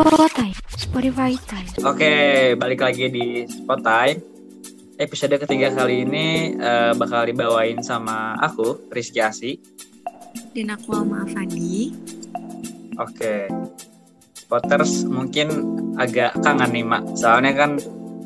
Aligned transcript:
Spotify, 0.00 0.48
Spotify 0.80 1.32
time. 1.44 1.68
Oke, 1.84 2.12
balik 2.56 2.80
lagi 2.80 3.12
di 3.12 3.44
Spotify. 3.44 4.16
Episode 4.96 5.36
ketiga 5.36 5.76
kali 5.76 6.08
ini 6.08 6.56
uh, 6.56 6.96
bakal 6.96 7.28
dibawain 7.28 7.84
sama 7.84 8.32
aku, 8.40 8.88
Rizky 8.88 9.20
Asi. 9.20 9.60
Dan 10.56 10.72
aku 10.72 10.96
Alma 10.96 11.28
Afandi. 11.28 11.92
Oke. 12.96 13.52
Spotters 14.32 15.04
mungkin 15.04 15.52
agak 16.00 16.32
kangen 16.40 16.72
nih, 16.72 16.84
Mak. 16.88 17.20
Soalnya 17.20 17.52
kan 17.52 17.76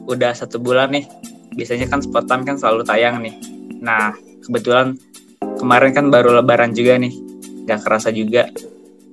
udah 0.07 0.31
satu 0.31 0.63
bulan 0.63 0.95
nih. 0.95 1.11
Biasanya 1.59 1.91
kan 1.91 1.99
Spot 1.99 2.23
Time 2.23 2.47
kan 2.47 2.55
selalu 2.55 2.87
tayang 2.87 3.19
nih. 3.19 3.35
Nah, 3.83 4.15
kebetulan 4.47 4.95
kemarin 5.59 5.91
kan 5.91 6.07
baru 6.07 6.39
lebaran 6.39 6.71
juga 6.71 7.03
nih. 7.03 7.19
Gak 7.67 7.83
kerasa 7.83 8.15
juga. 8.15 8.47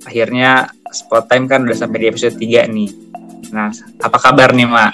Akhirnya 0.06 0.70
Spot 0.92 1.26
Time 1.26 1.48
kan 1.48 1.64
udah 1.64 1.76
sampai 1.76 2.04
di 2.04 2.08
episode 2.12 2.36
3 2.36 2.68
nih. 2.68 2.90
Nah, 3.52 3.72
apa 4.00 4.18
kabar 4.20 4.56
nih, 4.56 4.68
Mak? 4.68 4.92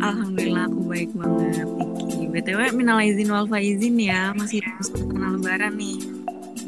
Alhamdulillah 0.00 0.64
aku 0.68 0.80
baik 0.88 1.10
banget, 1.12 1.68
Vicky. 1.76 2.24
BTW 2.30 2.60
minal 2.72 3.00
izin 3.04 3.28
wal 3.28 3.44
faizin 3.44 3.96
ya, 4.00 4.32
masih 4.32 4.64
terus 4.64 4.88
terkenal 4.92 5.36
lebaran 5.36 5.76
nih. 5.76 5.98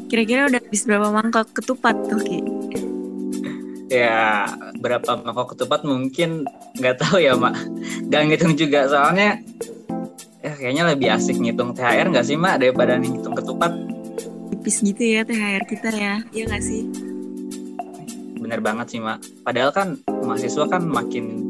Kira-kira 0.09 0.45
udah 0.49 0.61
habis 0.61 0.85
berapa 0.85 1.07
mangkok 1.09 1.49
ketupat 1.57 1.95
tuh, 2.05 2.21
Ki? 2.21 2.39
Ya, 3.89 4.49
berapa 4.77 5.21
mangkok 5.21 5.57
ketupat 5.57 5.81
mungkin 5.85 6.45
nggak 6.77 7.01
tahu 7.01 7.21
ya, 7.21 7.33
Mak. 7.33 7.57
Gak 8.09 8.21
ngitung 8.29 8.53
juga, 8.53 8.85
soalnya 8.89 9.41
ya 10.43 10.53
kayaknya 10.53 10.93
lebih 10.93 11.09
asik 11.09 11.41
ngitung 11.41 11.73
THR 11.73 12.09
nggak 12.13 12.25
sih, 12.25 12.37
Mak, 12.37 12.61
daripada 12.61 12.97
ngitung 13.01 13.33
ketupat. 13.33 13.73
Tipis 14.53 14.77
gitu 14.85 15.01
ya 15.01 15.21
THR 15.25 15.63
kita 15.65 15.89
ya, 15.89 16.21
iya 16.29 16.43
nggak 16.45 16.61
sih? 16.61 17.12
Bener 18.53 18.69
banget 18.69 18.87
sih, 18.93 19.01
Mak. 19.01 19.17
Padahal 19.41 19.73
kan 19.73 19.97
mahasiswa 20.05 20.69
kan 20.69 20.85
makin 20.85 21.49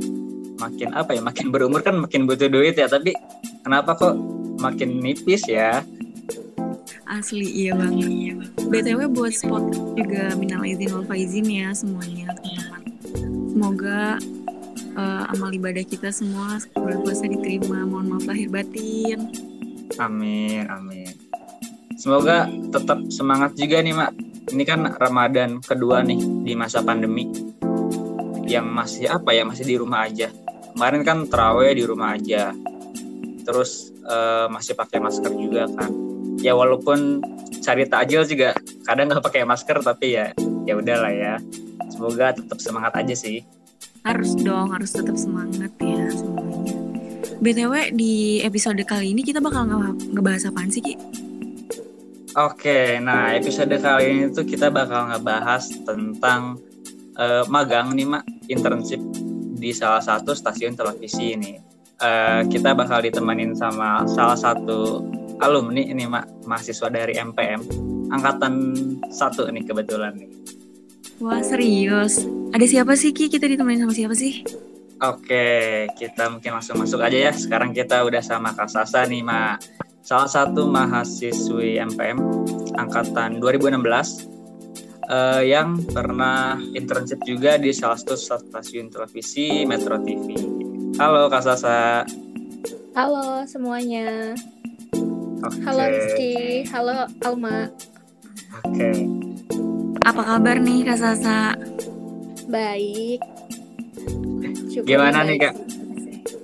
makin 0.55 0.95
apa 0.95 1.11
ya 1.11 1.19
makin 1.19 1.51
berumur 1.51 1.83
kan 1.83 1.99
makin 1.99 2.23
butuh 2.23 2.47
duit 2.47 2.79
ya. 2.79 2.87
Tapi 2.87 3.11
kenapa 3.59 3.91
kok 3.91 4.15
makin 4.63 5.03
nipis 5.03 5.43
ya? 5.51 5.83
Asli 7.03 7.43
iya 7.43 7.75
banget. 7.75 8.07
Iya 8.07 8.33
btw 8.71 9.11
buat 9.11 9.35
spot 9.35 9.67
juga 9.99 10.31
minal 10.39 10.63
izin 10.63 10.95
wal 10.95 11.03
faizin 11.03 11.43
ya 11.43 11.75
semuanya 11.75 12.31
teman-teman. 12.39 12.81
Semoga 13.51 13.99
uh, 14.95 15.27
amal 15.35 15.51
ibadah 15.51 15.83
kita 15.83 16.07
semua 16.07 16.55
bulan 16.71 17.03
puasa 17.03 17.27
diterima. 17.27 17.83
Mohon 17.83 18.15
maaf 18.15 18.31
lahir 18.31 18.47
batin. 18.47 19.27
Amin 19.99 20.71
amin. 20.71 21.11
Semoga 21.99 22.47
tetap 22.47 23.03
semangat 23.11 23.59
juga 23.59 23.83
nih 23.83 23.91
mak 23.91 24.32
ini 24.51 24.63
kan 24.67 24.83
ramadan 24.99 25.63
kedua 25.63 26.03
nih 26.03 26.19
di 26.43 26.53
masa 26.57 26.83
pandemi. 26.83 27.31
Yang 28.43 28.67
masih 28.67 29.05
apa 29.07 29.31
ya? 29.31 29.47
Masih 29.47 29.63
di 29.63 29.75
rumah 29.79 30.09
aja. 30.09 30.27
Kemarin 30.75 31.01
kan 31.07 31.17
terawih 31.29 31.71
di 31.71 31.83
rumah 31.87 32.19
aja. 32.19 32.51
Terus 33.47 33.93
uh, 34.03 34.51
masih 34.51 34.75
pakai 34.75 34.99
masker 34.99 35.31
juga 35.31 35.69
kan. 35.71 35.91
Ya 36.43 36.51
walaupun 36.57 37.23
cari 37.63 37.87
takjil 37.87 38.27
juga 38.27 38.51
kadang 38.83 39.07
nggak 39.07 39.23
pakai 39.23 39.47
masker 39.47 39.79
tapi 39.79 40.19
ya 40.19 40.35
ya 40.67 40.75
udahlah 40.75 41.13
ya. 41.13 41.35
Semoga 41.87 42.35
tetap 42.35 42.59
semangat 42.59 42.99
aja 42.99 43.15
sih. 43.15 43.45
Harus 44.03 44.35
dong 44.35 44.75
harus 44.75 44.91
tetap 44.91 45.15
semangat 45.15 45.71
ya 45.79 46.11
semuanya. 46.11 46.75
Btw 47.43 47.91
di 47.95 48.39
episode 48.43 48.79
kali 48.87 49.11
ini 49.15 49.23
kita 49.23 49.43
bakal 49.43 49.67
nge 49.67 50.11
ngebahas 50.15 50.47
apaan 50.51 50.71
sih 50.71 50.83
ki 50.83 50.95
Oke, 52.33 52.97
nah 52.97 53.29
episode 53.37 53.77
kali 53.77 54.09
ini 54.09 54.25
tuh 54.33 54.41
kita 54.41 54.73
bakal 54.73 55.05
ngebahas 55.05 55.69
tentang 55.85 56.57
uh, 57.13 57.45
magang 57.45 57.93
nih 57.93 58.09
mak 58.09 58.25
internship 58.49 58.97
di 59.53 59.69
salah 59.69 60.01
satu 60.01 60.33
stasiun 60.33 60.73
televisi 60.73 61.37
ini. 61.37 61.61
Uh, 62.01 62.41
kita 62.49 62.73
bakal 62.73 63.05
ditemenin 63.05 63.53
sama 63.53 64.09
salah 64.09 64.33
satu 64.33 65.05
alumni 65.45 65.85
ini 65.85 66.09
mak 66.09 66.25
mahasiswa 66.49 66.89
dari 66.89 67.13
MPM 67.21 67.61
angkatan 68.09 68.73
satu 69.13 69.45
nih 69.53 69.69
kebetulan 69.69 70.17
nih. 70.17 70.33
Wah 71.21 71.37
serius? 71.45 72.25
Ada 72.49 72.65
siapa 72.65 72.97
sih 72.97 73.13
Ki? 73.13 73.29
Kita 73.29 73.45
ditemenin 73.45 73.85
sama 73.85 73.93
siapa 73.93 74.17
sih? 74.17 74.41
Oke, 75.05 75.85
kita 76.01 76.33
mungkin 76.33 76.57
langsung 76.57 76.81
masuk 76.81 76.97
aja 76.97 77.29
ya. 77.29 77.31
Sekarang 77.35 77.77
kita 77.77 78.01
udah 78.01 78.25
sama 78.25 78.57
Kak 78.57 78.73
Sasa 78.73 79.05
nih, 79.05 79.21
Mak. 79.21 79.82
Salah 80.03 80.27
satu 80.27 80.67
mahasiswi 80.67 81.79
MPM 81.79 82.19
angkatan 82.75 83.39
2016 83.39 84.27
uh, 85.07 85.39
yang 85.39 85.79
pernah 85.79 86.59
internship 86.75 87.23
juga 87.23 87.55
di 87.55 87.71
salah 87.71 87.95
satu 87.95 88.19
stasiun 88.19 88.91
televisi 88.91 89.63
Metro 89.63 89.95
TV. 90.03 90.35
Halo 90.99 91.31
Kak 91.31 91.47
Sasa. 91.47 92.03
Halo 92.99 93.47
semuanya. 93.47 94.35
Okay. 95.39 95.63
Halo 95.63 95.83
Rizky, 95.87 96.35
halo 96.67 97.07
Alma. 97.23 97.71
Oke. 98.59 98.75
Okay. 98.75 99.07
Apa 100.03 100.35
kabar 100.35 100.59
nih 100.59 100.83
Kak 100.83 100.99
Sasa? 100.99 101.55
Baik. 102.51 103.23
Syukur 104.67 104.83
gimana 104.83 105.23
nih 105.23 105.47
Kak? 105.47 105.82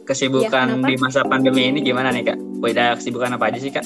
Kesibukan 0.10 0.82
ya, 0.82 0.88
di 0.90 0.98
masa 0.98 1.22
pandemi 1.22 1.70
ini 1.70 1.86
gimana 1.86 2.10
nih 2.10 2.34
Kak? 2.34 2.38
Beda 2.58 2.98
kesibukan 2.98 3.38
apa 3.38 3.54
aja 3.54 3.62
sih 3.62 3.70
Kak? 3.70 3.86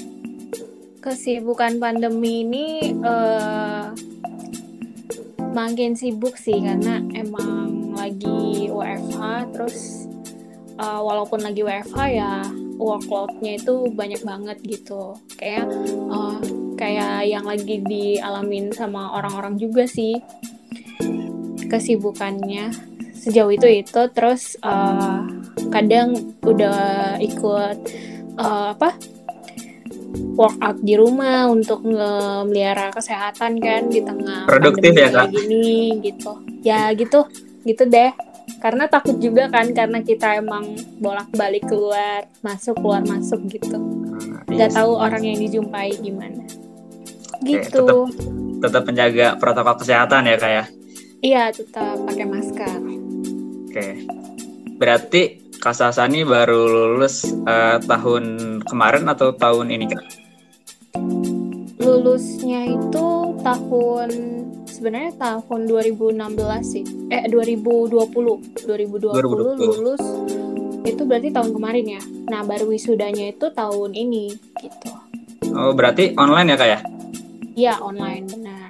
Kesibukan 1.04 1.84
pandemi 1.84 2.48
ini 2.48 2.96
uh, 3.04 3.92
makin 5.52 6.00
sibuk 6.00 6.40
sih 6.40 6.64
karena 6.64 7.04
emang 7.12 7.92
lagi 7.92 8.72
WFH 8.72 9.20
terus 9.52 10.08
uh, 10.80 11.04
walaupun 11.04 11.44
lagi 11.44 11.60
WFH 11.60 12.00
ya 12.08 12.48
workloadnya 12.80 13.60
itu 13.60 13.92
banyak 13.92 14.24
banget 14.24 14.58
gitu 14.64 15.20
kayak 15.36 15.68
uh, 16.08 16.40
kayak 16.80 17.28
yang 17.28 17.44
lagi 17.44 17.84
dialamin 17.84 18.72
sama 18.72 19.12
orang-orang 19.20 19.60
juga 19.60 19.84
sih 19.84 20.24
kesibukannya 21.68 22.72
sejauh 23.12 23.52
itu 23.52 23.68
itu 23.84 24.02
terus 24.16 24.56
uh, 24.64 25.43
kadang 25.74 26.38
udah 26.46 27.18
ikut 27.18 27.78
uh, 28.38 28.78
apa 28.78 28.94
workout 30.38 30.78
di 30.86 30.94
rumah 30.94 31.50
untuk 31.50 31.82
memelihara 31.82 32.94
kesehatan 32.94 33.58
kan 33.58 33.90
di 33.90 34.02
tengah 34.06 34.46
produktif 34.46 34.94
ya 34.94 35.10
kak? 35.10 35.34
gini 35.34 35.98
gitu. 36.06 36.32
Ya 36.62 36.94
gitu 36.94 37.26
gitu 37.66 37.84
deh. 37.90 38.14
Karena 38.62 38.88
takut 38.88 39.18
juga 39.20 39.50
kan 39.50 39.72
karena 39.74 40.04
kita 40.04 40.40
emang 40.40 40.78
bolak 41.02 41.28
balik 41.34 41.66
keluar 41.68 42.30
masuk 42.46 42.78
keluar 42.80 43.02
masuk 43.04 43.42
gitu. 43.50 43.76
Nah, 43.80 44.44
nggak 44.48 44.70
iya 44.70 44.78
tahu 44.78 44.92
orang 44.96 45.24
yang 45.26 45.38
dijumpai 45.42 45.92
gimana. 45.98 46.44
Gitu. 47.44 47.84
tetap, 47.84 48.08
tetap 48.64 48.84
menjaga 48.88 49.28
protokol 49.36 49.76
kesehatan 49.82 50.30
ya 50.30 50.36
kak 50.40 50.52
ya? 50.52 50.66
Iya 51.24 51.44
tetap 51.56 51.98
pakai 52.04 52.26
masker. 52.28 52.80
Oke. 53.68 53.88
Berarti 54.80 55.43
Kak 55.63 55.79
Sasani 55.79 56.28
baru 56.28 56.68
lulus 56.68 57.24
uh, 57.47 57.79
tahun 57.79 58.59
kemarin 58.68 59.07
atau 59.07 59.31
tahun 59.31 59.72
ini 59.72 59.96
kak? 59.96 60.03
Lulusnya 61.79 62.68
itu 62.68 63.07
tahun 63.40 64.09
sebenarnya 64.68 65.16
tahun 65.16 65.63
2016 65.72 66.19
sih. 66.68 66.84
Eh 67.07 67.31
2020. 67.31 67.96
2020, 67.96 68.68
2020. 68.68 69.56
lulus 69.56 70.03
itu 70.84 71.01
berarti 71.07 71.31
tahun 71.31 71.56
kemarin 71.56 71.85
ya. 71.95 72.01
Nah, 72.28 72.44
baru 72.44 72.68
wisudanya 72.68 73.31
itu 73.31 73.47
tahun 73.56 73.95
ini 73.95 74.35
gitu. 74.59 74.91
Oh, 75.56 75.72
berarti 75.72 76.12
online 76.19 76.51
ya, 76.51 76.56
Kak 76.59 76.68
ya? 76.68 76.80
Iya, 77.56 77.74
online 77.80 78.28
benar. 78.28 78.69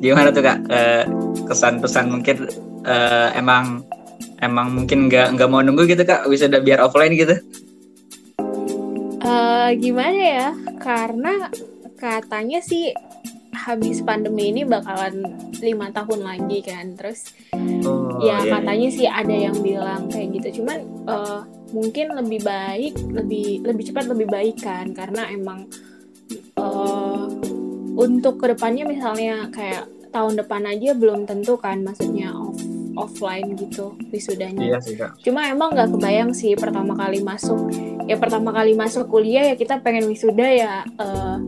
Gimana 0.00 0.32
tuh, 0.32 0.48
Kak? 0.48 0.58
Uh, 0.64 1.04
kesan-pesan 1.44 2.08
mungkin 2.08 2.48
uh, 2.88 3.36
emang 3.36 3.84
emang 4.44 4.76
mungkin 4.76 5.08
nggak 5.08 5.40
nggak 5.40 5.48
mau 5.48 5.64
nunggu 5.64 5.88
gitu 5.88 6.04
kak. 6.04 6.28
Wisuda 6.28 6.60
biar 6.60 6.84
offline 6.84 7.16
gitu. 7.16 7.40
Uh, 9.24 9.72
gimana 9.80 10.20
ya? 10.20 10.48
Karena 10.76 11.48
katanya 11.96 12.60
sih 12.60 12.92
habis 13.54 14.04
pandemi 14.04 14.52
ini 14.52 14.68
bakalan 14.68 15.24
lima 15.64 15.88
tahun 15.88 16.20
lagi 16.20 16.60
kan. 16.60 16.92
Terus 16.92 17.32
oh, 17.88 18.20
ya 18.20 18.44
iya, 18.44 18.52
katanya 18.52 18.88
iya. 18.92 18.96
sih 19.00 19.06
ada 19.08 19.34
yang 19.34 19.56
bilang 19.64 20.12
kayak 20.12 20.28
gitu. 20.36 20.60
Cuman 20.60 20.78
uh, 21.08 21.40
mungkin 21.72 22.12
lebih 22.12 22.44
baik 22.44 22.94
lebih 23.10 23.64
lebih 23.64 23.84
cepat 23.88 24.04
lebih 24.12 24.28
baik 24.28 24.60
kan. 24.60 24.92
Karena 24.92 25.32
emang 25.32 25.64
uh, 26.60 27.24
untuk 27.96 28.44
ke 28.44 28.52
depannya 28.52 28.84
misalnya 28.84 29.48
kayak 29.48 29.88
tahun 30.12 30.36
depan 30.36 30.68
aja 30.68 30.92
belum 30.92 31.24
tentu 31.24 31.56
kan. 31.56 31.80
Maksudnya 31.80 32.36
off 32.36 32.83
offline 32.94 33.54
gitu 33.58 33.94
wisudanya. 34.10 34.76
Iya 34.76 34.78
sih 34.80 34.94
kak. 34.98 35.20
Cuma 35.22 35.46
emang 35.50 35.74
nggak 35.74 35.94
kebayang 35.94 36.30
sih 36.32 36.54
pertama 36.54 36.94
kali 36.94 37.20
masuk. 37.20 37.70
Ya 38.08 38.16
pertama 38.16 38.50
kali 38.50 38.74
masuk 38.74 39.10
kuliah 39.10 39.52
ya 39.52 39.54
kita 39.54 39.80
pengen 39.80 40.08
wisuda 40.10 40.46
ya 40.48 40.74
uh, 40.98 41.38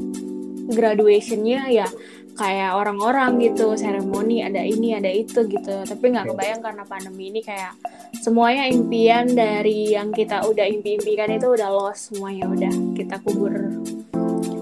graduationnya 0.70 1.70
ya 1.70 1.88
kayak 2.37 2.76
orang-orang 2.76 3.40
gitu 3.40 3.72
seremoni 3.75 4.44
ada 4.44 4.60
ini 4.60 4.93
ada 4.93 5.08
itu 5.08 5.48
gitu 5.48 5.75
tapi 5.88 6.04
nggak 6.12 6.28
kebayang 6.37 6.60
karena 6.60 6.84
pandemi 6.84 7.32
ini 7.32 7.40
kayak 7.40 7.72
semuanya 8.20 8.69
impian 8.69 9.32
dari 9.32 9.96
yang 9.96 10.12
kita 10.12 10.44
udah 10.44 10.69
impi-impikan 10.69 11.32
itu 11.32 11.49
udah 11.56 11.69
lost 11.72 12.12
semuanya 12.12 12.44
udah 12.52 12.72
kita 12.92 13.16
kubur 13.25 13.56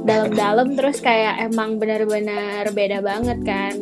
dalam-dalam 0.07 0.73
terus 0.79 1.03
kayak 1.03 1.51
emang 1.51 1.83
benar-benar 1.83 2.71
beda 2.71 3.03
banget 3.03 3.43
kan 3.43 3.75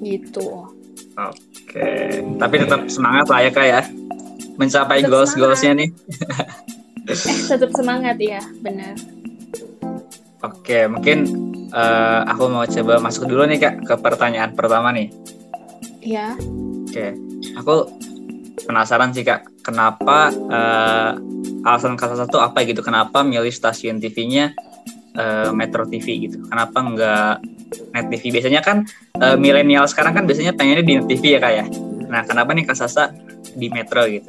gitu 0.00 0.72
oke. 1.72 1.88
Tapi 2.36 2.54
tetap 2.60 2.80
semangat 2.92 3.26
lah 3.32 3.40
ya 3.40 3.50
kak 3.50 3.66
ya. 3.66 3.80
Mencapai 4.60 5.00
goals 5.08 5.32
goalsnya 5.32 5.72
nih. 5.72 5.88
Tetap 7.50 7.72
semangat 7.72 8.20
ya 8.20 8.44
benar. 8.60 8.94
Oke 10.44 10.84
mungkin 10.86 11.24
uh, 11.72 12.28
aku 12.28 12.52
mau 12.52 12.68
coba 12.68 13.00
masuk 13.00 13.24
dulu 13.24 13.48
nih 13.48 13.58
kak 13.58 13.74
ke 13.88 13.94
pertanyaan 13.96 14.52
pertama 14.52 14.92
nih. 14.92 15.08
Iya. 16.02 16.36
Oke, 16.92 17.16
aku 17.56 17.88
penasaran 18.66 19.16
sih 19.16 19.24
kak, 19.24 19.48
kenapa 19.64 20.28
uh, 20.28 21.16
alasan 21.64 21.96
kata 21.96 22.26
satu 22.26 22.42
apa 22.42 22.66
gitu? 22.68 22.84
Kenapa 22.84 23.24
milih 23.24 23.54
stasiun 23.54 24.02
TV-nya 24.02 24.52
uh, 25.16 25.50
Metro 25.52 25.84
TV 25.88 26.28
gitu? 26.28 26.42
Kenapa 26.46 26.78
nggak 26.78 27.34
Net 27.92 28.06
TV? 28.12 28.22
Biasanya 28.34 28.60
kan 28.60 28.84
uh, 29.20 29.36
milenial 29.36 29.88
sekarang 29.88 30.16
kan 30.16 30.24
biasanya 30.24 30.52
pengennya 30.56 30.84
di 30.84 30.92
Net 30.98 31.06
TV 31.08 31.36
ya 31.36 31.40
kak 31.40 31.52
ya. 31.52 31.66
Nah, 32.12 32.22
kenapa 32.28 32.52
nih 32.52 32.68
Kak 32.68 32.76
Sasa 32.76 33.08
di 33.56 33.72
Metro 33.72 34.04
gitu? 34.04 34.28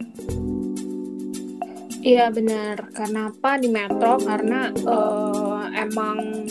Iya 2.00 2.32
benar. 2.32 2.92
Kenapa 2.96 3.60
di 3.60 3.68
Metro? 3.68 4.16
Karena 4.24 4.72
uh, 4.88 5.68
emang 5.76 6.48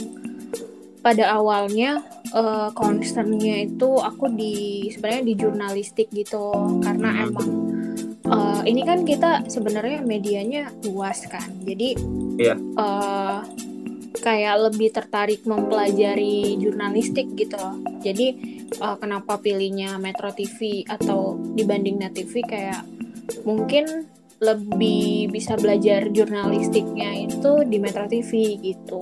pada 1.02 1.34
awalnya 1.34 2.04
uh, 2.30 2.70
concernnya 2.72 3.66
itu 3.66 3.98
aku 3.98 4.30
di 4.32 4.86
sebenarnya 4.94 5.22
di 5.26 5.34
jurnalistik 5.34 6.08
gitu 6.14 6.78
karena 6.78 7.10
hmm. 7.10 7.24
emang 7.26 7.48
uh, 8.30 8.62
ini 8.62 8.86
kan 8.86 9.02
kita 9.02 9.42
sebenarnya 9.50 9.98
medianya 10.06 10.70
luas 10.86 11.26
kan 11.26 11.50
jadi 11.66 11.98
yeah. 12.38 12.54
Iya. 12.54 12.56
uh, 12.78 13.38
kayak 14.22 14.70
lebih 14.70 14.94
tertarik 14.94 15.42
mempelajari 15.42 16.56
jurnalistik 16.62 17.34
gitu 17.34 17.58
jadi 18.00 18.38
uh, 18.78 18.96
kenapa 18.96 19.42
pilihnya 19.42 19.98
Metro 19.98 20.30
TV 20.30 20.86
atau 20.86 21.36
dibanding 21.58 21.98
Net 21.98 22.14
TV 22.14 22.40
kayak 22.46 22.86
mungkin 23.42 24.06
lebih 24.42 25.30
bisa 25.30 25.54
belajar 25.54 26.10
jurnalistiknya 26.10 27.30
itu 27.30 27.62
di 27.62 27.78
Metro 27.78 28.10
TV 28.10 28.58
gitu 28.58 28.98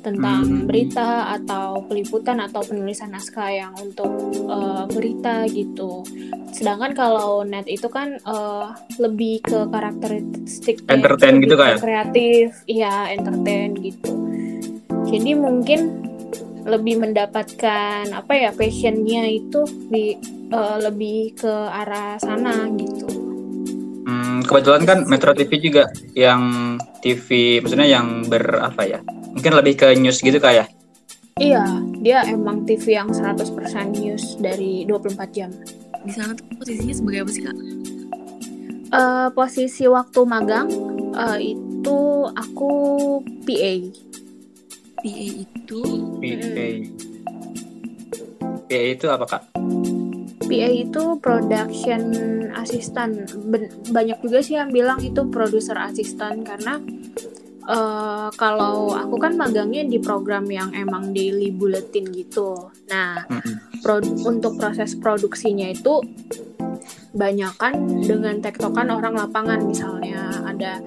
tentang 0.00 0.46
hmm. 0.48 0.64
berita 0.64 1.36
atau 1.36 1.84
peliputan 1.84 2.40
atau 2.40 2.64
penulisan 2.64 3.12
naskah 3.12 3.52
yang 3.52 3.72
untuk 3.76 4.08
uh, 4.48 4.88
berita 4.88 5.44
gitu. 5.50 6.00
Sedangkan 6.56 6.96
kalau 6.96 7.44
net 7.44 7.68
itu 7.68 7.86
kan 7.92 8.16
uh, 8.24 8.72
lebih 8.96 9.44
ke 9.44 9.68
karakteristik 9.68 10.80
entertain 10.88 11.44
gitu 11.44 11.56
kan? 11.60 11.76
Kreatif, 11.76 12.64
iya 12.64 13.12
entertain 13.12 13.76
gitu. 13.76 14.29
Jadi 15.10 15.30
mungkin 15.34 15.80
lebih 16.64 17.02
mendapatkan 17.02 18.14
apa 18.14 18.32
ya 18.36 18.50
passionnya 18.54 19.26
itu 19.26 19.64
di 19.90 20.14
uh, 20.54 20.78
lebih 20.78 21.34
ke 21.34 21.50
arah 21.50 22.14
sana 22.22 22.70
gitu. 22.78 23.08
Hmm, 24.06 24.46
kebetulan 24.46 24.86
kan 24.86 24.98
Metro 25.10 25.34
TV 25.34 25.50
juga 25.58 25.90
yang 26.14 26.76
TV 27.02 27.58
maksudnya 27.58 27.88
yang 27.88 28.22
ber 28.28 28.60
apa 28.60 28.82
ya 28.86 28.98
mungkin 29.34 29.52
lebih 29.56 29.74
ke 29.82 29.86
news 29.98 30.20
gitu 30.22 30.38
kayak 30.38 30.68
ya? 30.70 30.80
Iya, 31.40 31.64
dia 32.04 32.18
emang 32.28 32.68
TV 32.68 33.00
yang 33.00 33.08
100% 33.16 33.56
news 33.96 34.36
dari 34.36 34.84
24 34.84 35.32
jam. 35.32 35.48
Di 36.04 36.12
sana 36.12 36.36
tuh 36.36 36.44
posisinya 36.52 36.92
sebagai 36.92 37.20
apa 37.24 37.30
sih, 37.32 37.42
Kak? 37.48 37.56
Uh, 38.90 39.28
posisi 39.32 39.88
waktu 39.88 40.20
magang 40.28 40.68
uh, 41.16 41.40
itu 41.40 42.28
aku 42.36 42.72
PA. 43.48 43.74
PA 45.00 45.26
itu 45.40 45.82
PA. 46.20 46.68
PA 48.68 48.86
itu 48.92 49.06
apa, 49.08 49.24
Kak? 49.26 49.42
PA 50.44 50.68
itu 50.70 51.02
production 51.22 52.02
assistant. 52.52 53.32
Ben 53.48 53.70
banyak 53.90 54.18
juga 54.20 54.38
sih 54.44 54.58
yang 54.58 54.70
bilang 54.74 55.00
itu 55.00 55.24
producer 55.30 55.78
assistant 55.78 56.44
karena 56.44 56.82
uh, 57.70 58.28
kalau 58.34 58.92
aku 58.92 59.16
kan 59.16 59.38
magangnya 59.38 59.86
di 59.86 60.02
program 60.02 60.44
yang 60.50 60.74
emang 60.76 61.14
daily 61.16 61.54
bulletin 61.54 62.10
gitu. 62.10 62.70
Nah, 62.90 63.24
pro 63.80 64.02
untuk 64.26 64.58
proses 64.60 64.98
produksinya 64.98 65.70
itu 65.70 66.02
banyak 67.10 67.54
kan 67.58 67.74
dengan 68.02 68.38
tektokan 68.38 68.90
orang 68.90 69.18
lapangan 69.18 69.66
misalnya 69.66 70.30
ada 70.46 70.78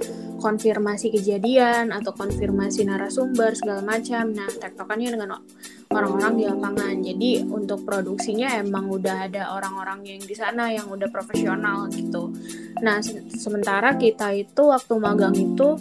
konfirmasi 0.44 1.16
kejadian 1.16 1.96
atau 1.96 2.12
konfirmasi 2.12 2.84
narasumber 2.84 3.56
segala 3.56 3.80
macam. 3.80 4.36
Nah, 4.36 4.52
tektokannya 4.52 5.16
dengan 5.16 5.40
orang-orang 5.88 6.34
di 6.36 6.44
lapangan. 6.44 6.96
Jadi 7.00 7.32
untuk 7.48 7.88
produksinya 7.88 8.60
emang 8.60 8.92
udah 8.92 9.32
ada 9.32 9.56
orang-orang 9.56 10.04
yang 10.04 10.20
di 10.20 10.36
sana 10.36 10.68
yang 10.76 10.92
udah 10.92 11.08
profesional 11.08 11.88
gitu. 11.88 12.36
Nah, 12.84 13.00
se 13.00 13.24
sementara 13.32 13.96
kita 13.96 14.36
itu 14.36 14.68
waktu 14.68 14.94
magang 15.00 15.36
itu 15.40 15.80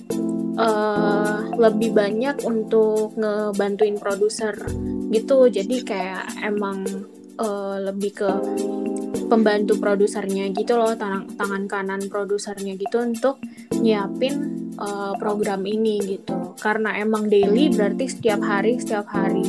uh, 0.57 1.51
lebih 1.57 1.91
banyak 1.97 2.39
untuk 2.47 3.17
ngebantuin 3.17 3.97
produser 3.97 4.55
gitu 5.13 5.49
jadi 5.53 5.77
kayak 5.85 6.25
emang 6.41 6.85
uh, 7.37 7.77
lebih 7.81 8.17
ke 8.17 8.31
pembantu 9.29 9.81
produsernya 9.81 10.53
gitu 10.53 10.77
loh 10.77 10.93
tangan 10.97 11.25
tangan 11.37 11.63
kanan 11.65 12.01
produsernya 12.09 12.77
gitu 12.77 13.01
untuk 13.01 13.41
nyiapin 13.81 14.69
uh, 14.77 15.17
program 15.17 15.65
ini 15.65 16.19
gitu. 16.19 16.55
Karena 16.61 16.97
emang 17.01 17.29
daily 17.33 17.73
berarti 17.73 18.09
setiap 18.09 18.41
hari 18.45 18.79
setiap 18.79 19.09
hari 19.09 19.45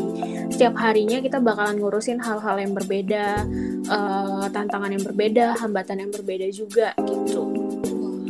setiap 0.54 0.78
harinya 0.78 1.18
kita 1.20 1.42
bakalan 1.42 1.82
ngurusin 1.82 2.22
hal-hal 2.22 2.62
yang 2.62 2.74
berbeda 2.78 3.44
uh, 3.90 4.46
tantangan 4.54 4.94
yang 4.94 5.04
berbeda 5.04 5.58
hambatan 5.58 6.08
yang 6.08 6.12
berbeda 6.14 6.48
juga 6.54 6.94
gitu. 7.04 7.50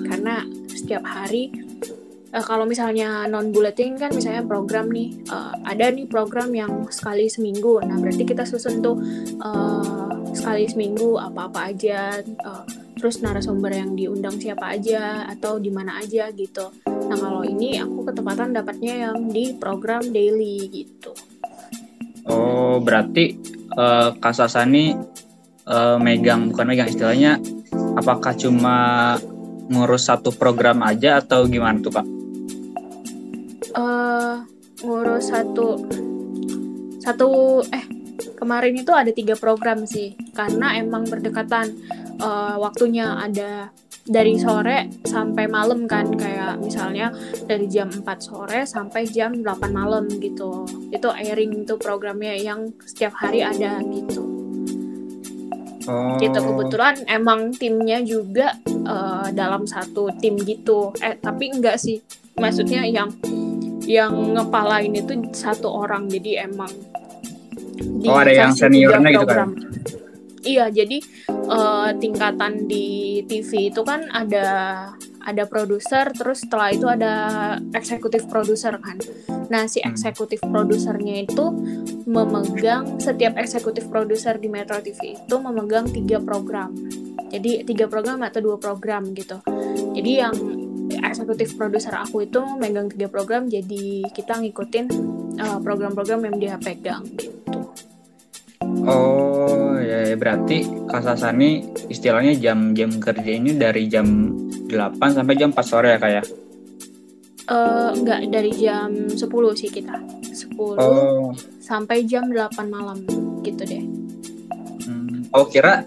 Karena 0.08 0.42
setiap 0.72 1.04
hari 1.04 1.52
uh, 2.34 2.44
kalau 2.44 2.66
misalnya 2.66 3.30
non 3.30 3.54
bulletin 3.54 3.96
kan 3.96 4.12
misalnya 4.12 4.42
program 4.44 4.90
nih 4.90 5.14
uh, 5.30 5.54
ada 5.68 5.94
nih 5.94 6.10
program 6.10 6.50
yang 6.56 6.88
sekali 6.90 7.30
seminggu. 7.30 7.80
Nah 7.86 8.02
berarti 8.02 8.24
kita 8.26 8.44
susun 8.44 8.82
tuh 8.82 8.98
uh, 9.40 10.03
sekali 10.34 10.66
seminggu 10.68 11.16
apa-apa 11.22 11.70
aja 11.72 12.20
uh, 12.22 12.66
terus 12.98 13.22
narasumber 13.22 13.74
yang 13.74 13.94
diundang 13.94 14.38
siapa 14.40 14.74
aja 14.74 15.28
atau 15.30 15.60
di 15.62 15.70
mana 15.70 16.02
aja 16.02 16.30
gitu 16.34 16.74
nah 16.86 17.18
kalau 17.18 17.46
ini 17.46 17.78
aku 17.78 18.10
ketepatan 18.10 18.56
dapatnya 18.56 19.10
yang 19.10 19.30
di 19.30 19.54
program 19.58 20.02
daily 20.10 20.68
gitu 20.72 21.14
oh 22.30 22.82
berarti 22.82 23.38
uh, 23.78 24.16
Kasasani 24.18 24.96
uh, 25.68 25.98
megang 26.00 26.50
bukan 26.50 26.66
megang 26.68 26.90
istilahnya 26.90 27.38
apakah 28.00 28.34
cuma 28.34 29.18
ngurus 29.70 30.12
satu 30.12 30.34
program 30.36 30.84
aja 30.84 31.24
atau 31.24 31.48
gimana 31.48 31.80
tuh 31.80 31.92
kak? 31.92 32.08
uh, 33.78 34.44
ngurus 34.84 35.32
satu 35.32 35.82
satu 37.04 37.60
eh 37.72 38.03
kemarin 38.44 38.76
itu 38.76 38.92
ada 38.92 39.12
tiga 39.16 39.40
program 39.40 39.88
sih. 39.88 40.20
Karena 40.36 40.76
emang 40.76 41.08
berdekatan 41.08 41.72
uh, 42.20 42.60
waktunya 42.60 43.16
ada 43.16 43.72
dari 44.04 44.36
sore 44.36 44.92
sampai 45.08 45.48
malam 45.48 45.88
kan. 45.88 46.12
Kayak 46.12 46.60
misalnya 46.60 47.16
dari 47.48 47.72
jam 47.72 47.88
4 47.88 48.04
sore 48.20 48.68
sampai 48.68 49.08
jam 49.08 49.40
8 49.40 49.48
malam 49.72 50.12
gitu. 50.20 50.68
Itu 50.92 51.08
airing 51.08 51.64
itu 51.64 51.80
programnya 51.80 52.36
yang 52.36 52.76
setiap 52.84 53.16
hari 53.16 53.40
ada 53.40 53.80
gitu. 53.80 54.36
Oh. 55.84 56.16
gitu 56.16 56.40
kebetulan 56.40 56.96
emang 57.12 57.52
timnya 57.52 58.00
juga 58.00 58.56
uh, 58.88 59.28
dalam 59.36 59.68
satu 59.68 60.12
tim 60.20 60.40
gitu. 60.40 60.96
Eh 61.04 61.20
tapi 61.20 61.52
enggak 61.52 61.80
sih. 61.80 62.00
Maksudnya 62.40 62.88
yang 62.88 63.12
yang 63.84 64.16
ngepalain 64.36 64.96
itu 64.96 65.28
satu 65.36 65.68
orang. 65.68 66.08
Jadi 66.08 66.40
emang 66.40 66.72
oh 68.08 68.18
ada 68.18 68.34
yang 68.34 68.52
seniornya 68.54 69.10
gitu 69.16 69.28
kan? 69.28 69.50
iya 70.44 70.68
jadi 70.68 71.00
uh, 71.48 71.96
tingkatan 71.98 72.68
di 72.68 73.24
TV 73.26 73.72
itu 73.72 73.82
kan 73.88 74.12
ada 74.12 74.46
ada 75.24 75.44
produser 75.48 76.12
terus 76.12 76.44
setelah 76.44 76.70
itu 76.76 76.86
ada 76.86 77.14
eksekutif 77.72 78.28
produser 78.28 78.76
kan. 78.76 79.00
Nah 79.48 79.66
si 79.72 79.80
hmm. 79.80 79.96
eksekutif 79.96 80.44
produsernya 80.44 81.24
itu 81.24 81.46
memegang 82.04 83.00
setiap 83.00 83.40
eksekutif 83.40 83.88
produser 83.88 84.36
di 84.36 84.52
Metro 84.52 84.84
TV 84.84 85.16
itu 85.16 85.36
memegang 85.40 85.88
tiga 85.88 86.20
program. 86.20 86.76
Jadi 87.32 87.64
tiga 87.66 87.88
program 87.88 88.22
atau 88.22 88.44
dua 88.44 88.58
program 88.60 89.16
gitu. 89.16 89.40
Jadi 89.96 90.12
yang 90.12 90.36
eksekutif 90.92 91.56
produser 91.56 91.96
aku 91.96 92.26
itu 92.26 92.42
megang 92.60 92.90
tiga 92.92 93.08
program 93.08 93.48
jadi 93.48 94.08
kita 94.12 94.40
ngikutin 94.42 94.86
uh, 95.40 95.60
program-program 95.62 96.28
yang 96.28 96.36
dia 96.40 96.56
pegang 96.58 97.04
gitu 97.16 97.64
Oh 98.84 99.78
ya, 99.80 100.12
ya 100.12 100.16
berarti 100.16 100.88
Kasasani 100.88 101.76
istilahnya 101.92 102.34
jam-jam 102.36 102.98
kerja 102.98 103.32
ini 103.32 103.56
dari 103.56 103.88
jam 103.92 104.34
8 104.68 105.20
sampai 105.20 105.36
jam 105.38 105.52
4 105.52 105.62
sore 105.64 105.94
ya 105.96 106.00
kayak? 106.00 106.26
Uh, 107.44 107.92
enggak 107.92 108.24
dari 108.32 108.52
jam 108.56 108.88
10 109.12 109.20
sih 109.60 109.68
kita 109.68 110.00
10 110.32 110.56
oh. 110.80 111.36
sampai 111.60 112.08
jam 112.08 112.32
8 112.32 112.56
malam 112.72 113.04
gitu 113.44 113.68
deh 113.68 113.84
hmm. 114.88 115.28
oh 115.36 115.44
kira 115.52 115.84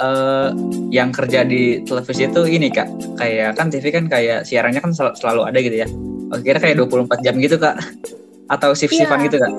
uh, 0.00 0.52
yang 0.92 1.12
kerja 1.12 1.44
di 1.44 1.82
televisi 1.84 2.28
itu 2.28 2.42
ini 2.44 2.68
kak. 2.72 3.18
Kayak 3.20 3.56
kan 3.56 3.68
TV 3.72 3.92
kan 3.92 4.04
kayak 4.08 4.44
siarannya 4.44 4.80
kan 4.80 4.92
sel 4.92 5.12
selalu 5.16 5.48
ada 5.48 5.58
gitu 5.60 5.76
ya. 5.84 5.88
Oh 6.34 6.40
kira 6.42 6.58
kayak 6.58 6.82
24 6.82 7.24
jam 7.24 7.34
gitu 7.38 7.56
kak. 7.56 7.76
Atau 8.46 8.74
shift-shiftan 8.74 9.20
yeah. 9.20 9.26
gitu 9.28 9.36
kak? 9.40 9.52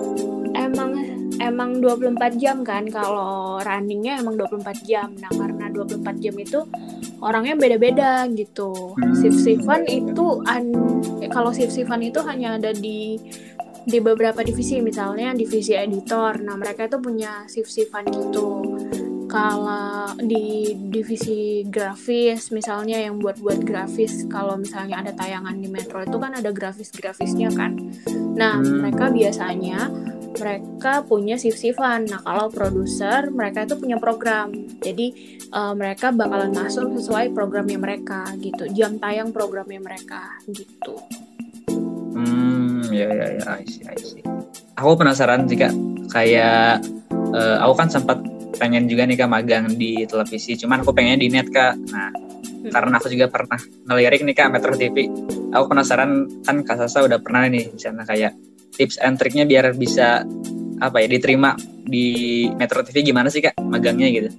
Emang 1.48 1.80
24 1.80 2.38
jam 2.42 2.62
kan. 2.62 2.86
Kalau 2.92 3.58
runningnya 3.64 4.20
emang 4.20 4.36
24 4.36 4.84
jam. 4.84 5.16
Nah 5.16 5.32
karena 5.32 5.72
24 5.72 6.20
jam 6.20 6.36
itu 6.36 6.60
orangnya 7.24 7.56
beda-beda 7.56 8.28
gitu. 8.36 8.94
Hmm. 9.00 9.16
shift 9.16 9.42
shiftan 9.42 9.88
itu 9.88 10.44
an 10.46 10.76
kalau 11.32 11.56
shift 11.56 11.74
shiftan 11.74 12.04
itu 12.04 12.20
hanya 12.26 12.60
ada 12.60 12.76
di 12.76 13.16
di 13.88 13.98
beberapa 14.04 14.44
divisi. 14.44 14.84
Misalnya 14.84 15.32
divisi 15.32 15.72
editor. 15.72 16.44
Nah 16.44 16.60
mereka 16.60 16.92
itu 16.92 17.00
punya 17.00 17.48
shift 17.48 17.72
shiftan 17.72 18.06
gitu 18.12 18.68
kalau 19.28 20.16
di 20.18 20.74
divisi 20.90 21.68
grafis 21.68 22.50
misalnya 22.56 22.98
yang 22.98 23.20
buat-buat 23.20 23.62
grafis 23.62 24.26
kalau 24.32 24.56
misalnya 24.56 25.04
ada 25.04 25.12
tayangan 25.14 25.60
di 25.60 25.68
Metro 25.68 26.02
itu 26.02 26.18
kan 26.18 26.34
ada 26.36 26.50
grafis-grafisnya 26.50 27.52
kan 27.54 27.76
nah 28.34 28.58
hmm. 28.58 28.82
mereka 28.82 29.12
biasanya 29.12 29.92
mereka 30.38 31.02
punya 31.02 31.36
shift-shiftan. 31.36 32.06
Nah, 32.08 32.22
kalau 32.22 32.48
produser, 32.54 33.34
mereka 33.34 33.66
itu 33.66 33.76
punya 33.76 33.98
program. 33.98 34.54
Jadi, 34.80 35.40
uh, 35.50 35.74
mereka 35.74 36.14
bakalan 36.14 36.54
masuk 36.54 36.94
sesuai 36.94 37.34
programnya 37.34 37.82
mereka 37.82 38.30
gitu. 38.38 38.70
Jam 38.72 39.02
tayang 39.02 39.34
programnya 39.34 39.82
mereka 39.82 40.38
gitu. 40.46 41.02
Hmm, 42.18 42.86
ya 42.90 43.10
ya 43.14 43.28
ya, 43.38 43.46
I 43.62 43.66
see, 43.66 43.84
I 43.86 43.98
see. 43.98 44.24
Aku 44.78 44.94
penasaran 44.98 45.50
jika 45.50 45.74
kayak 46.14 46.86
uh, 47.34 47.58
aku 47.62 47.74
kan 47.78 47.90
sempat 47.90 48.22
pengen 48.58 48.90
juga 48.90 49.06
nih 49.06 49.16
kak 49.16 49.30
magang 49.30 49.66
di 49.78 50.04
televisi, 50.10 50.58
cuman 50.58 50.82
aku 50.82 50.92
pengennya 50.92 51.22
di 51.22 51.30
net 51.30 51.48
kak. 51.54 51.78
Nah, 51.94 52.10
hmm. 52.10 52.74
karena 52.74 52.94
aku 52.98 53.08
juga 53.14 53.30
pernah 53.30 53.62
ngelirik 53.86 54.26
nih 54.26 54.36
kak 54.36 54.50
Metro 54.52 54.74
TV. 54.74 55.08
Aku 55.54 55.66
penasaran 55.72 56.28
kan 56.44 56.60
Kak 56.66 56.76
Sasa 56.84 57.08
udah 57.08 57.24
pernah 57.24 57.48
nih 57.48 57.72
di 57.72 57.80
sana 57.80 58.04
kayak 58.04 58.36
tips 58.76 59.00
and 59.00 59.16
triknya 59.16 59.48
biar 59.48 59.72
bisa 59.74 60.28
apa 60.78 60.98
ya 61.02 61.08
diterima 61.08 61.56
di 61.88 62.46
Metro 62.54 62.84
TV 62.84 63.02
gimana 63.02 63.32
sih 63.32 63.40
kak 63.40 63.56
magangnya 63.64 64.12
gitu? 64.12 64.30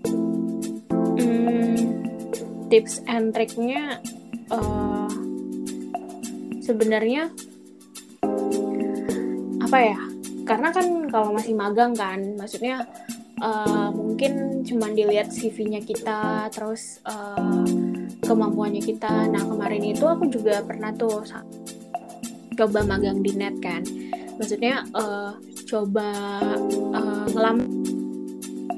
Hmm, 1.19 2.05
tips 2.69 3.01
and 3.09 3.33
triknya 3.33 3.99
uh, 4.53 5.11
sebenarnya 6.61 7.33
apa 9.65 9.79
ya? 9.81 10.01
Karena 10.49 10.73
kan 10.73 10.87
kalau 11.13 11.37
masih 11.37 11.53
magang 11.53 11.93
kan, 11.93 12.41
maksudnya 12.41 12.89
uh, 13.43 13.91
mungkin 13.95 14.63
cuma 14.67 14.91
dilihat 14.91 15.31
CV-nya 15.31 15.83
kita, 15.83 16.51
terus 16.51 17.03
uh, 17.07 17.65
kemampuannya 18.23 18.83
kita. 18.83 19.31
Nah 19.31 19.43
kemarin 19.43 19.83
itu 19.83 20.05
aku 20.05 20.31
juga 20.31 20.63
pernah 20.63 20.95
tuh 20.95 21.25
coba 22.59 22.83
magang 22.83 23.23
di 23.23 23.39
net 23.39 23.55
kan 23.63 23.87
maksudnya 24.35 24.83
uh, 24.91 25.31
coba 25.71 26.11
uh, 26.91 27.27
ngelam 27.31 27.59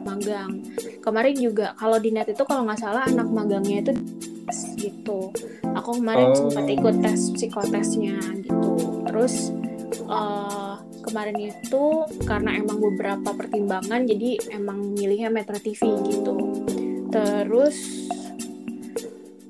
magang 0.04 0.60
kemarin 1.00 1.36
juga 1.36 1.72
kalau 1.80 1.96
di 1.96 2.12
net 2.12 2.28
itu 2.28 2.44
kalau 2.44 2.68
nggak 2.68 2.76
salah 2.76 3.08
anak 3.08 3.28
magangnya 3.32 3.80
itu 3.80 3.92
gitu 4.76 5.32
aku 5.72 5.96
kemarin 5.96 6.28
oh. 6.28 6.36
sempat 6.36 6.66
ikut 6.68 6.94
tes 7.00 7.20
psikotesnya 7.32 8.20
gitu 8.44 9.00
terus 9.08 9.48
uh, 10.12 10.59
kemarin 11.10 11.50
itu 11.50 11.84
karena 12.22 12.54
emang 12.54 12.78
beberapa 12.78 13.34
pertimbangan 13.34 14.06
jadi 14.06 14.38
emang 14.54 14.94
milihnya 14.94 15.26
Metro 15.26 15.58
TV 15.58 15.82
gitu. 16.06 16.34
Terus 17.10 18.06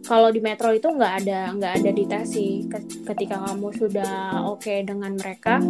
kalau 0.08 0.32
di 0.34 0.42
metro 0.42 0.74
itu 0.74 0.90
nggak 0.90 1.14
ada 1.22 1.54
nggak 1.54 1.72
ada 1.78 1.90
ditesi 1.94 2.66
ketika 3.06 3.46
kamu 3.46 3.70
sudah 3.70 4.42
oke 4.42 4.58
okay 4.58 4.82
dengan 4.82 5.14
mereka 5.14 5.62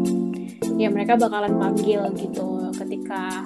ya 0.81 0.89
mereka 0.89 1.21
bakalan 1.21 1.61
panggil 1.61 2.09
gitu 2.17 2.73
ketika 2.73 3.45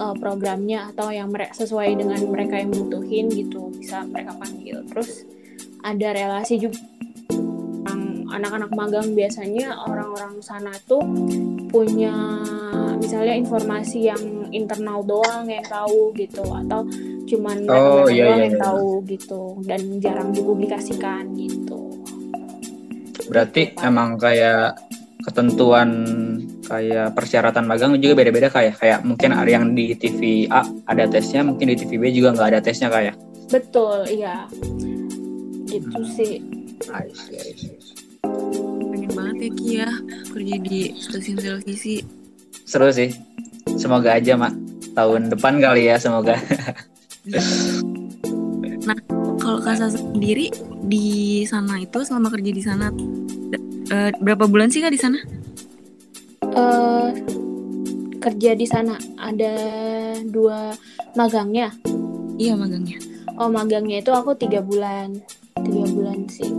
uh, 0.00 0.16
programnya 0.16 0.88
atau 0.96 1.12
yang 1.12 1.28
mereka 1.28 1.52
sesuai 1.60 1.92
dengan 1.92 2.24
mereka 2.32 2.56
yang 2.56 2.72
butuhin 2.72 3.28
gitu 3.28 3.68
bisa 3.76 4.00
mereka 4.08 4.32
panggil. 4.38 4.80
Terus 4.88 5.28
ada 5.84 6.08
relasi 6.16 6.56
juga 6.56 6.80
anak-anak 8.30 8.70
magang 8.72 9.08
biasanya 9.12 9.74
orang-orang 9.84 10.38
sana 10.40 10.70
tuh 10.86 11.02
punya 11.70 12.12
misalnya 13.00 13.34
informasi 13.34 14.12
yang 14.12 14.22
internal 14.52 15.00
doang 15.06 15.48
yang 15.48 15.64
tahu 15.64 16.12
gitu 16.18 16.44
atau 16.44 16.84
cuman 17.26 17.56
oh, 17.70 18.06
iya, 18.10 18.26
doang 18.28 18.38
iya, 18.38 18.46
yang 18.50 18.56
iya. 18.58 18.62
tahu 18.62 18.86
gitu 19.08 19.42
dan 19.64 19.80
jarang 20.02 20.30
dipublikasikan 20.34 21.24
gitu. 21.38 22.04
Berarti 23.30 23.72
gitu, 23.72 23.82
emang 23.86 24.18
kayak 24.18 24.76
ketentuan 25.24 25.90
kayak 26.64 27.12
persyaratan 27.18 27.66
magang 27.66 27.98
juga 27.98 28.24
beda-beda 28.24 28.48
kayak 28.48 28.78
kayak 28.78 29.00
mungkin 29.02 29.34
ada 29.34 29.50
yang 29.50 29.74
di 29.74 29.92
TV 29.98 30.46
A 30.48 30.64
ada 30.86 31.04
tesnya 31.10 31.42
mungkin 31.42 31.74
di 31.74 31.76
TV 31.76 31.98
B 31.98 32.14
juga 32.14 32.32
nggak 32.38 32.48
ada 32.56 32.60
tesnya 32.62 32.88
kayak 32.88 33.18
betul 33.50 34.06
iya 34.06 34.46
gitu 35.66 35.98
hmm. 35.98 36.14
sih 36.14 36.40
I 36.88 37.12
see, 37.12 37.36
I 37.36 37.52
see. 37.58 38.69
Pengen 39.10 39.34
banget 39.34 39.36
ya 39.42 39.50
Kia 39.58 39.78
ya, 39.82 39.88
kerja 40.30 40.54
di 40.62 40.80
stasiun 40.94 41.38
televisi 41.42 41.94
seru 42.62 42.94
sih 42.94 43.10
semoga 43.74 44.14
aja 44.14 44.38
mak 44.38 44.54
tahun 44.94 45.34
depan 45.34 45.58
kali 45.58 45.90
ya 45.90 45.98
semoga 45.98 46.38
nah 48.86 48.96
kalau 49.42 49.58
Kasa 49.58 49.90
sendiri 49.90 50.54
di 50.86 51.42
sana 51.42 51.82
itu 51.82 52.06
selama 52.06 52.30
kerja 52.30 52.50
di 52.54 52.62
sana 52.62 52.86
uh, 53.90 54.10
berapa 54.22 54.46
bulan 54.46 54.70
sih 54.70 54.80
kak 54.80 54.94
di 54.94 55.00
sana? 55.00 55.18
Uh, 56.54 57.10
kerja 58.22 58.54
di 58.54 58.66
sana 58.66 58.96
ada 59.18 59.54
dua 60.28 60.74
magangnya. 61.18 61.74
Iya 62.40 62.56
magangnya. 62.56 62.98
Oh 63.36 63.48
magangnya 63.48 64.00
itu 64.00 64.12
aku 64.12 64.36
tiga 64.36 64.60
bulan, 64.64 65.18
tiga 65.60 65.84
bulan 65.92 66.24
sih. 66.30 66.50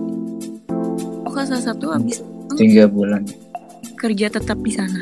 Oh 1.25 1.31
kak 1.31 1.47
salah 1.47 1.73
satu 1.73 1.93
habis 1.93 2.21
tiga 2.59 2.89
bulan. 2.89 3.23
Kerja 3.95 4.33
tetap 4.33 4.57
di 4.63 4.71
sana. 4.73 5.01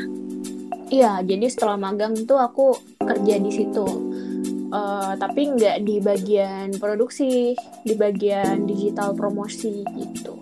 Iya, 0.90 1.22
jadi 1.22 1.46
setelah 1.46 1.78
magang 1.78 2.18
tuh 2.26 2.42
aku 2.42 2.74
kerja 2.98 3.38
di 3.38 3.50
situ 3.54 3.86
uh, 4.70 5.12
tapi 5.18 5.50
nggak 5.54 5.82
di 5.84 5.96
bagian 6.00 6.74
produksi 6.78 7.54
di 7.84 7.94
bagian 7.94 8.64
digital 8.64 9.12
promosi 9.12 9.82
gitu 9.98 10.38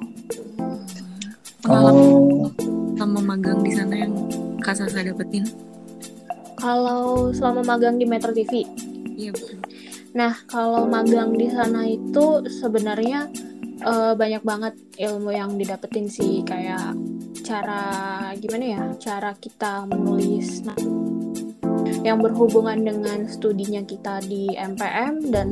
pengalaman 1.64 2.04
oh. 2.04 2.48
sama 2.96 3.20
magang 3.24 3.60
di 3.64 3.72
sana 3.74 3.94
yang 4.06 4.14
kak 4.62 4.76
Sasa 4.78 5.00
dapetin 5.00 5.44
kalau 6.58 7.32
selama 7.32 7.76
magang 7.76 7.96
di 7.96 8.06
Metro 8.06 8.30
TV 8.32 8.64
iya 9.16 9.32
betul 9.32 9.58
nah 10.16 10.32
kalau 10.48 10.88
magang 10.88 11.36
di 11.36 11.52
sana 11.52 11.84
itu 11.84 12.44
sebenarnya 12.48 13.28
uh, 13.85 14.12
banyak 14.14 14.42
banget 14.42 14.75
ilmu 14.99 15.30
yang 15.35 15.54
didapetin 15.54 16.06
sih 16.08 16.42
kayak 16.47 16.94
cara 17.44 17.82
gimana 18.38 18.64
ya 18.64 18.82
cara 18.99 19.32
kita 19.38 19.87
menulis 19.87 20.62
nah 20.66 20.78
yang 22.02 22.23
berhubungan 22.23 22.78
dengan 22.78 23.26
studinya 23.26 23.82
kita 23.82 24.23
di 24.23 24.49
MPM 24.54 25.35
dan 25.35 25.49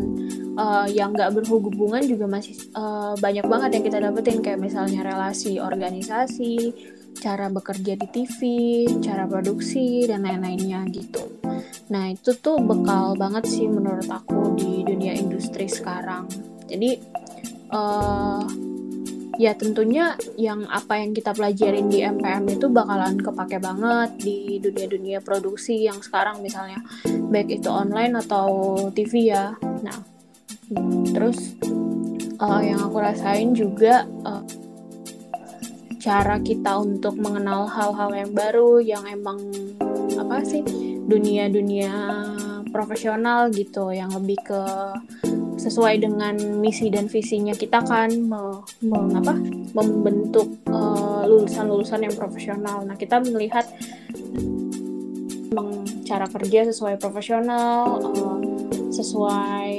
uh, 0.57 0.87
yang 0.89 1.13
nggak 1.13 1.35
berhubungan 1.37 2.03
juga 2.07 2.27
masih 2.31 2.55
uh, 2.77 3.19
banyak 3.19 3.45
banget 3.47 3.71
yang 3.79 3.85
kita 3.85 3.99
dapetin 4.01 4.39
kayak 4.41 4.61
misalnya 4.63 5.03
relasi 5.03 5.59
organisasi, 5.59 6.73
cara 7.19 7.51
bekerja 7.51 7.99
di 7.99 8.07
TV, 8.09 8.39
cara 9.03 9.27
produksi 9.27 10.07
dan 10.07 10.25
lain-lainnya 10.25 10.87
gitu. 10.93 11.41
Nah 11.91 12.15
itu 12.15 12.33
tuh 12.39 12.63
bekal 12.63 13.19
banget 13.19 13.47
sih 13.47 13.67
menurut 13.67 14.07
aku 14.09 14.55
di 14.57 14.87
dunia 14.87 15.13
industri 15.19 15.67
sekarang. 15.69 16.31
Jadi 16.67 16.99
uh, 17.73 18.43
ya 19.37 19.53
tentunya 19.53 20.17
yang 20.41 20.65
apa 20.69 20.97
yang 20.97 21.13
kita 21.13 21.37
pelajarin 21.37 21.93
di 21.93 22.01
MPM 22.01 22.49
itu 22.49 22.73
bakalan 22.73 23.21
kepake 23.21 23.61
banget 23.61 24.11
di 24.17 24.57
dunia-dunia 24.61 25.21
produksi 25.21 25.85
yang 25.85 26.01
sekarang 26.01 26.41
misalnya 26.41 26.81
baik 27.29 27.61
itu 27.61 27.69
online 27.69 28.17
atau 28.25 28.49
TV 28.97 29.33
ya. 29.33 29.53
Nah, 29.61 30.01
terus 31.13 31.57
uh, 32.41 32.61
yang 32.65 32.81
aku 32.81 32.97
rasain 32.97 33.53
juga 33.53 34.09
uh, 34.25 34.45
cara 36.01 36.39
kita 36.41 36.81
untuk 36.81 37.19
mengenal 37.21 37.67
hal-hal 37.67 38.11
yang 38.15 38.33
baru 38.33 38.79
yang 38.81 39.05
emang 39.05 39.43
apa 40.17 40.41
sih 40.47 40.63
dunia-dunia 41.07 41.93
profesional 42.73 43.51
gitu 43.53 43.93
yang 43.93 44.11
lebih 44.15 44.39
ke 44.47 44.63
sesuai 45.67 45.99
dengan 45.99 46.39
misi 46.63 46.87
dan 46.89 47.11
visinya 47.11 47.53
kita 47.53 47.83
kan 47.83 48.15
me, 48.15 48.63
me, 48.87 48.99
apa, 49.19 49.35
membentuk 49.75 50.55
lulusan 50.67 51.67
lulusan-lulusan 51.67 52.01
yang 52.07 52.15
profesional. 52.15 52.87
Nah 52.87 52.95
kita 52.95 53.19
melihat 53.19 53.67
cara 56.07 56.27
kerja 56.31 56.71
sesuai 56.71 57.03
profesional, 57.03 57.99
uh, 57.99 58.39
sesuai 58.95 59.75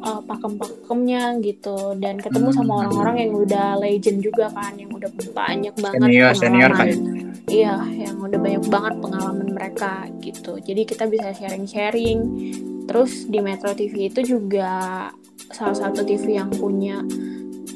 uh, 0.00 0.20
pakem-pakemnya 0.24 1.36
gitu 1.44 1.92
dan 2.00 2.16
ketemu 2.16 2.48
sama 2.56 2.72
hmm. 2.72 2.80
orang-orang 2.88 3.16
yang 3.28 3.32
udah 3.36 3.68
legend 3.76 4.24
juga 4.24 4.48
kan 4.50 4.74
yang 4.80 4.88
udah 4.88 5.12
banyak 5.36 5.74
banget 5.76 6.00
senior, 6.00 6.32
pengalaman 6.32 6.40
senior 6.40 6.72
kan? 6.72 6.88
iya 7.52 7.76
yang 7.92 8.16
udah 8.18 8.38
banyak 8.40 8.64
banget 8.66 8.94
pengalaman 8.98 9.48
mereka 9.52 9.92
gitu 10.24 10.56
jadi 10.58 10.82
kita 10.88 11.04
bisa 11.06 11.28
sharing-sharing 11.36 12.18
terus 12.88 13.28
di 13.28 13.38
Metro 13.44 13.70
TV 13.76 14.08
itu 14.08 14.24
juga 14.24 15.06
salah 15.52 15.76
satu 15.76 16.02
TV 16.02 16.40
yang 16.40 16.48
punya 16.48 17.04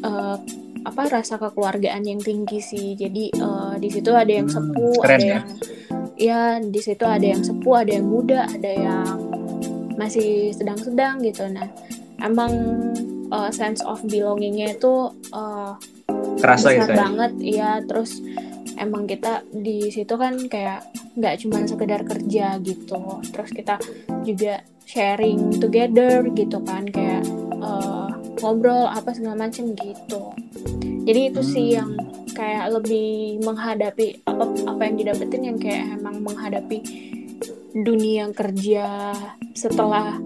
uh, 0.03 0.37
apa 0.83 1.03
rasa 1.07 1.39
kekeluargaan 1.39 2.03
yang 2.03 2.19
tinggi 2.19 2.59
sih 2.59 2.99
jadi 2.99 3.31
uh, 3.39 3.75
di 3.79 3.87
situ 3.87 4.11
ada 4.11 4.33
yang 4.33 4.51
hmm, 4.51 4.57
sepuh 4.57 4.99
hmm, 4.99 5.07
ada 5.07 5.15
ya? 5.15 5.29
yang 5.31 5.47
ya 6.19 6.41
di 6.59 6.81
situ 6.83 7.05
ada 7.07 7.27
yang 7.27 7.43
sepuh 7.45 7.75
ada 7.87 7.93
yang 7.95 8.07
muda 8.09 8.41
ada 8.51 8.71
yang 8.73 9.07
masih 9.95 10.51
sedang-sedang 10.51 11.23
gitu 11.23 11.47
nah 11.55 11.71
emang 12.19 12.51
uh, 13.31 13.51
sense 13.55 13.79
of 13.87 14.03
belongingnya 14.11 14.75
itu 14.75 15.15
uh, 15.31 15.79
kerasa 16.43 16.75
besar 16.75 16.77
gitu 16.83 16.91
ya? 16.91 16.99
banget 16.99 17.33
ya 17.39 17.71
terus 17.87 18.19
emang 18.81 19.07
kita 19.07 19.47
di 19.55 19.87
situ 19.93 20.15
kan 20.19 20.35
kayak 20.51 20.83
nggak 21.15 21.39
cuma 21.45 21.63
sekedar 21.63 22.03
kerja 22.03 22.59
gitu 22.65 23.23
terus 23.31 23.51
kita 23.55 23.79
juga 24.27 24.65
sharing 24.87 25.61
together 25.63 26.27
gitu 26.33 26.59
kan 26.63 26.87
kayak 26.89 27.25
uh, 27.63 28.11
ngobrol 28.43 28.91
apa 28.91 29.15
segala 29.15 29.47
macem 29.49 29.73
gitu. 29.79 30.35
Jadi 31.03 31.21
itu 31.35 31.41
sih 31.43 31.67
hmm. 31.73 31.77
yang 31.79 31.91
kayak 32.33 32.67
lebih 32.73 33.39
menghadapi 33.45 34.25
apa 34.25 34.45
apa 34.67 34.83
yang 34.89 34.97
didapetin 34.99 35.43
yang 35.43 35.59
kayak 35.59 35.99
emang 35.99 36.23
menghadapi 36.25 36.79
dunia 37.73 38.29
kerja 38.37 39.17
setelah 39.55 40.21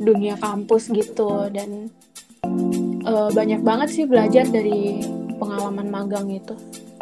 dunia 0.00 0.36
kampus 0.40 0.90
gitu. 0.90 1.48
Dan 1.52 1.92
uh, 3.04 3.30
banyak 3.32 3.60
banget 3.60 3.88
sih 3.92 4.04
belajar 4.08 4.48
dari 4.48 5.04
pengalaman 5.36 5.88
magang 5.90 6.30
itu 6.30 6.54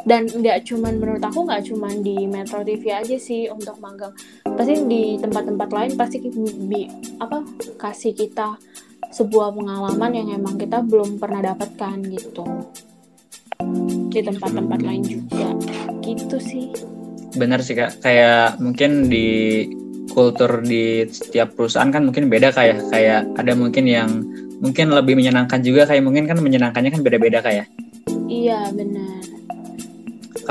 dan 0.03 0.27
nggak 0.27 0.67
cuman 0.67 0.99
menurut 0.99 1.23
aku 1.23 1.47
nggak 1.47 1.63
cuman 1.71 2.03
di 2.03 2.27
Metro 2.27 2.63
TV 2.67 2.91
aja 2.91 3.17
sih 3.19 3.47
untuk 3.47 3.79
magang. 3.79 4.15
Pasti 4.43 4.83
di 4.87 5.17
tempat-tempat 5.19 5.69
lain 5.71 5.93
pasti 5.95 6.19
bi, 6.67 6.91
apa 7.23 7.47
kasih 7.79 8.13
kita 8.15 8.59
sebuah 9.13 9.55
pengalaman 9.55 10.11
yang 10.17 10.29
emang 10.43 10.57
kita 10.59 10.83
belum 10.83 11.21
pernah 11.23 11.55
dapatkan 11.55 11.97
gitu. 12.11 12.45
Di 14.13 14.21
tempat-tempat 14.21 14.81
lain 14.83 15.05
juga. 15.07 15.55
Gitu 16.03 16.37
sih. 16.43 16.67
Benar 17.39 17.63
sih 17.63 17.79
kak. 17.79 18.03
Kayak 18.03 18.59
mungkin 18.59 19.07
di 19.07 19.65
kultur 20.13 20.61
di 20.61 21.09
setiap 21.09 21.57
perusahaan 21.57 21.89
kan 21.89 22.05
mungkin 22.05 22.29
beda 22.29 22.53
kayak 22.53 22.93
kayak 22.93 23.33
ada 23.39 23.53
mungkin 23.57 23.89
yang 23.89 24.11
mungkin 24.61 24.93
lebih 24.93 25.17
menyenangkan 25.17 25.65
juga 25.65 25.89
kayak 25.89 26.05
mungkin 26.05 26.29
kan 26.29 26.37
menyenangkannya 26.43 26.91
kan 26.93 27.01
beda-beda 27.01 27.41
kayak. 27.41 27.67
Iya 28.29 28.69
benar. 28.77 29.22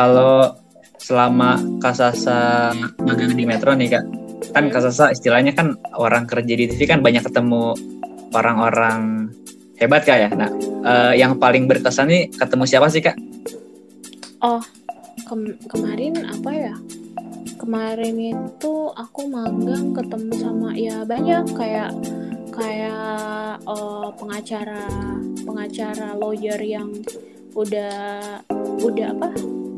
Kalau 0.02 0.58
selama 0.98 1.62
Kasasa 1.78 2.74
magang 3.06 3.38
di 3.38 3.46
Metro 3.46 3.70
nih 3.78 3.94
kak, 3.94 4.06
kan 4.50 4.66
iya. 4.66 4.74
Kasasa 4.74 5.14
istilahnya 5.14 5.54
kan 5.54 5.78
orang 5.94 6.26
kerja 6.26 6.58
di 6.58 6.66
TV 6.66 6.90
kan 6.90 7.06
banyak 7.06 7.22
ketemu 7.22 7.78
orang-orang 8.34 9.30
hebat 9.78 10.02
kak 10.02 10.18
ya. 10.26 10.30
Nah, 10.34 10.50
uh, 10.82 11.14
yang 11.14 11.38
paling 11.38 11.70
berkesan 11.70 12.10
nih 12.10 12.34
ketemu 12.34 12.66
siapa 12.66 12.90
sih 12.90 13.06
kak? 13.06 13.14
Oh, 14.42 14.66
ke 15.22 15.36
kemarin 15.70 16.26
apa 16.26 16.50
ya? 16.50 16.74
kemarin 17.62 18.18
itu 18.18 18.74
aku 18.98 19.30
magang 19.30 19.94
ketemu 19.94 20.34
sama 20.34 20.74
ya 20.74 21.06
banyak 21.06 21.46
kayak 21.54 21.94
kayak 22.50 23.62
uh, 23.70 24.10
pengacara 24.18 24.90
pengacara 25.46 26.18
lawyer 26.18 26.58
yang 26.58 26.90
udah 27.54 28.42
udah 28.82 29.08
apa 29.14 29.30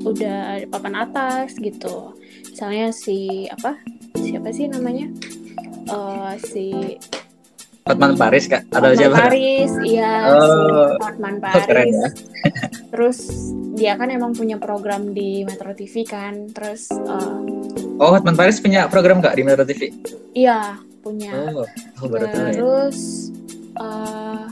udah 0.04 0.68
papan 0.70 0.96
atas 1.00 1.56
gitu 1.58 2.14
misalnya 2.52 2.92
si 2.92 3.48
apa 3.50 3.80
siapa 4.20 4.52
sih 4.52 4.70
namanya 4.70 5.10
uh, 5.90 6.36
si 6.40 7.00
Hotman 7.84 8.16
Paris 8.16 8.48
kak 8.48 8.64
atau 8.72 8.96
Hotman 8.96 8.96
siapa? 8.96 9.18
Paris, 9.28 9.72
iya 9.84 10.32
oh, 10.32 10.40
si 10.40 10.62
Hotman 11.04 11.36
oh, 11.36 11.42
Paris. 11.44 11.92
ya. 11.92 12.10
Terus 12.96 13.20
dia 13.76 14.00
kan 14.00 14.08
emang 14.08 14.32
punya 14.32 14.56
program 14.56 15.12
di 15.12 15.44
Metro 15.44 15.76
TV 15.76 16.08
kan, 16.08 16.48
terus 16.56 16.88
uh, 16.96 17.44
Oh, 18.00 18.16
Hotman 18.16 18.40
Paris 18.40 18.64
punya 18.64 18.88
program 18.88 19.20
kak 19.20 19.36
di 19.36 19.44
Metro 19.44 19.68
TV? 19.68 19.92
Iya, 20.32 20.80
punya. 21.04 21.36
Oh, 21.36 21.68
oh 21.68 22.08
baru 22.08 22.32
ya. 22.32 22.56
Terus 22.56 23.00
uh, 23.76 24.48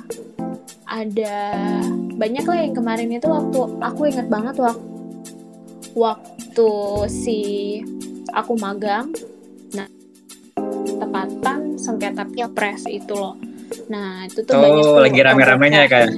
ada 0.91 1.35
banyak 2.19 2.43
lah 2.43 2.57
yang 2.67 2.75
kemarin 2.75 3.09
itu 3.15 3.31
waktu 3.31 3.59
aku 3.79 4.01
inget 4.11 4.27
banget 4.27 4.59
waktu 4.59 4.90
waktu 5.93 6.71
si 7.09 7.39
aku 8.31 8.55
magang. 8.59 9.11
Nah, 9.75 9.87
tepatan 10.99 11.75
sengketa 11.79 12.27
pilpres 12.29 12.87
itu 12.87 13.13
loh. 13.15 13.35
Nah, 13.87 14.27
itu 14.27 14.43
tuh 14.43 14.55
oh, 14.55 14.61
banyak 14.61 15.11
lagi 15.11 15.19
rame-ramenya 15.23 15.79
ya 15.85 15.89
kayak. 15.89 16.09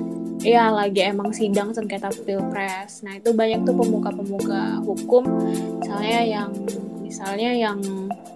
Iya 0.43 0.75
lagi 0.75 1.07
emang 1.07 1.31
sidang 1.31 1.71
sengketa 1.71 2.11
pilpres. 2.27 2.99
Nah 3.07 3.15
itu 3.15 3.31
banyak 3.31 3.63
tuh 3.63 3.75
pemuka-pemuka 3.79 4.83
hukum, 4.83 5.23
misalnya 5.79 6.19
yang 6.19 6.51
misalnya 6.99 7.55
yang 7.55 7.79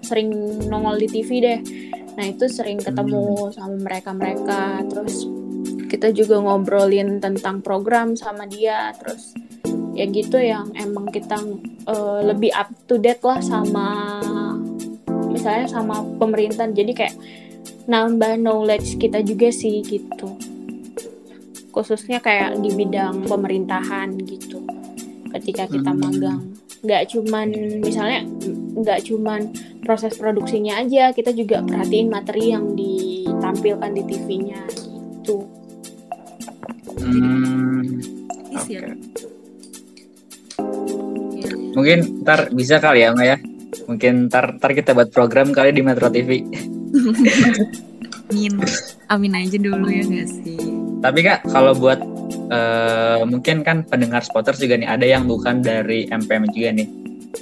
sering 0.08 0.32
nongol 0.72 0.96
di 0.96 1.10
TV 1.12 1.30
deh 1.44 1.60
nah 2.18 2.26
itu 2.26 2.48
sering 2.50 2.82
ketemu 2.82 3.52
hmm. 3.52 3.54
sama 3.54 3.76
mereka-mereka 3.78 4.82
terus 4.90 5.30
kita 5.86 6.10
juga 6.10 6.42
ngobrolin 6.42 7.20
tentang 7.22 7.62
program 7.62 8.18
sama 8.18 8.50
dia 8.50 8.90
terus 8.98 9.38
ya 9.98 10.06
gitu 10.06 10.38
yang 10.38 10.70
emang 10.78 11.10
kita 11.10 11.42
uh, 11.90 12.22
lebih 12.22 12.54
up 12.54 12.70
to 12.86 13.02
date 13.02 13.26
lah 13.26 13.42
sama 13.42 14.22
misalnya 15.34 15.66
sama 15.66 16.06
pemerintah 16.22 16.70
jadi 16.70 16.94
kayak 16.94 17.16
nambah 17.88 18.36
knowledge 18.38 19.00
kita 19.00 19.24
juga 19.24 19.50
sih 19.50 19.80
gitu. 19.82 20.36
Khususnya 21.72 22.20
kayak 22.20 22.60
di 22.60 22.74
bidang 22.76 23.26
pemerintahan 23.26 24.18
gitu. 24.28 24.62
Ketika 25.32 25.72
kita 25.72 25.92
hmm. 25.96 26.00
magang. 26.04 26.42
Nggak 26.84 27.04
cuman 27.16 27.48
misalnya 27.82 28.28
nggak 28.78 29.08
cuman 29.08 29.50
proses 29.82 30.20
produksinya 30.20 30.84
aja 30.84 31.16
kita 31.16 31.32
juga 31.32 31.64
perhatiin 31.64 32.12
materi 32.12 32.54
yang 32.54 32.76
ditampilkan 32.76 33.92
di 33.96 34.04
TV-nya 34.04 34.62
gitu. 34.68 35.48
Hmm, 36.98 38.02
okay. 38.52 39.07
Ya. 41.78 41.80
mungkin 41.80 42.26
ntar 42.26 42.50
bisa 42.50 42.82
kali 42.82 43.06
ya 43.06 43.14
Maya 43.14 43.38
mungkin 43.86 44.34
ntar 44.34 44.58
ntar 44.58 44.74
kita 44.74 44.98
buat 44.98 45.14
program 45.14 45.54
kali 45.54 45.78
di 45.78 45.86
Metro 45.86 46.10
TV 46.10 46.42
amin 48.34 48.58
amin 49.14 49.34
aja 49.38 49.58
dulu 49.62 49.86
ya 49.86 50.02
nggak 50.02 50.28
sih 50.42 50.58
tapi 50.98 51.22
kak 51.22 51.46
kalau 51.54 51.78
buat 51.78 52.02
uh, 52.52 53.22
mungkin 53.28 53.62
kan 53.64 53.84
pendengar 53.86 54.24
spotter 54.24 54.56
juga 54.58 54.80
nih 54.80 54.90
ada 54.90 55.06
yang 55.06 55.28
bukan 55.28 55.62
dari 55.62 56.08
MPM 56.10 56.50
juga 56.52 56.70
nih. 56.74 56.88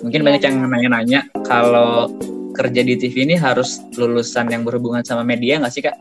Mungkin 0.03 0.21
banyak 0.25 0.41
yang 0.43 0.55
nanya-nanya 0.67 1.19
kalau 1.45 2.11
kerja 2.55 2.81
di 2.83 2.95
TV 2.99 3.27
ini 3.27 3.35
harus 3.39 3.83
lulusan 3.95 4.51
yang 4.51 4.63
berhubungan 4.63 5.03
sama 5.03 5.23
media 5.23 5.59
nggak 5.59 5.73
sih 5.73 5.83
kak? 5.83 5.95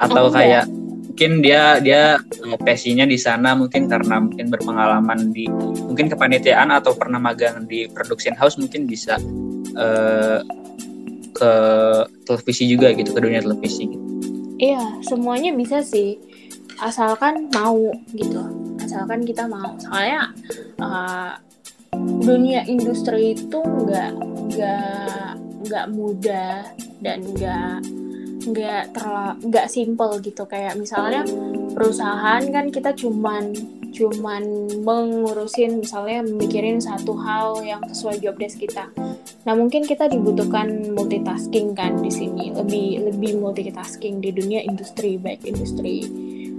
Atau 0.00 0.28
oh, 0.28 0.32
kayak 0.32 0.64
ya. 0.64 0.89
Mungkin 1.20 1.44
dia 1.44 1.76
dia 1.84 2.16
passionnya 2.64 3.04
di 3.04 3.20
sana 3.20 3.52
mungkin 3.52 3.92
karena 3.92 4.24
mungkin 4.24 4.48
berpengalaman 4.48 5.36
di 5.36 5.44
mungkin 5.84 6.08
kepanitiaan 6.08 6.72
atau 6.72 6.96
pernah 6.96 7.20
magang 7.20 7.68
di 7.68 7.84
production 7.92 8.32
house 8.32 8.56
mungkin 8.56 8.88
bisa 8.88 9.20
uh, 9.76 10.40
ke 11.36 11.52
televisi 12.24 12.72
juga 12.72 12.96
gitu 12.96 13.12
ke 13.12 13.20
dunia 13.20 13.44
televisi. 13.44 13.84
Gitu. 13.92 14.04
Iya 14.64 14.80
semuanya 15.04 15.52
bisa 15.52 15.84
sih 15.84 16.16
asalkan 16.80 17.52
mau 17.52 17.92
gitu 18.16 18.40
asalkan 18.80 19.20
kita 19.28 19.44
mau 19.44 19.76
soalnya 19.76 20.32
uh, 20.80 21.36
dunia 22.24 22.64
industri 22.64 23.36
itu 23.36 23.60
nggak 23.60 24.16
nggak 24.56 25.36
nggak 25.68 25.86
mudah 25.92 26.64
dan 27.04 27.20
nggak 27.28 27.99
nggak 28.50 28.94
terlalu 28.94 29.34
nggak 29.50 29.66
simple 29.70 30.12
gitu 30.20 30.42
kayak 30.44 30.74
misalnya 30.76 31.22
perusahaan 31.72 32.42
kan 32.50 32.66
kita 32.68 32.92
cuman 32.98 33.54
cuman 33.90 34.70
mengurusin 34.86 35.82
misalnya 35.82 36.22
mikirin 36.22 36.78
satu 36.78 37.18
hal 37.18 37.58
yang 37.66 37.82
sesuai 37.90 38.22
job 38.22 38.38
desk 38.38 38.62
kita. 38.62 38.86
Nah 39.44 39.54
mungkin 39.58 39.82
kita 39.82 40.06
dibutuhkan 40.06 40.94
multitasking 40.94 41.74
kan 41.74 41.98
di 41.98 42.10
sini 42.10 42.54
lebih 42.54 43.10
lebih 43.10 43.42
multitasking 43.42 44.22
di 44.22 44.30
dunia 44.30 44.62
industri 44.62 45.18
baik 45.18 45.42
industri 45.42 46.06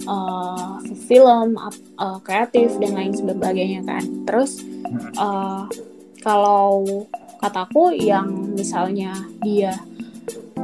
uh, 0.06 0.84
film, 1.08 1.56
uh, 1.98 2.20
kreatif 2.22 2.76
dan 2.84 3.00
lain 3.00 3.14
sebagainya 3.16 3.82
kan. 3.88 4.04
Terus 4.28 4.60
uh, 5.16 5.66
kalau 6.22 7.08
kataku 7.42 7.96
yang 7.96 8.54
misalnya 8.54 9.16
dia 9.42 9.74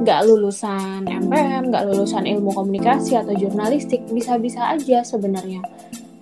nggak 0.04 0.20
lulusan 0.28 1.06
MPM, 1.08 1.74
nggak 1.74 1.86
lulusan 1.90 2.24
ilmu 2.26 2.54
komunikasi 2.54 3.18
atau 3.18 3.34
jurnalistik, 3.34 4.06
bisa-bisa 4.12 4.76
aja 4.78 5.02
sebenarnya 5.02 5.62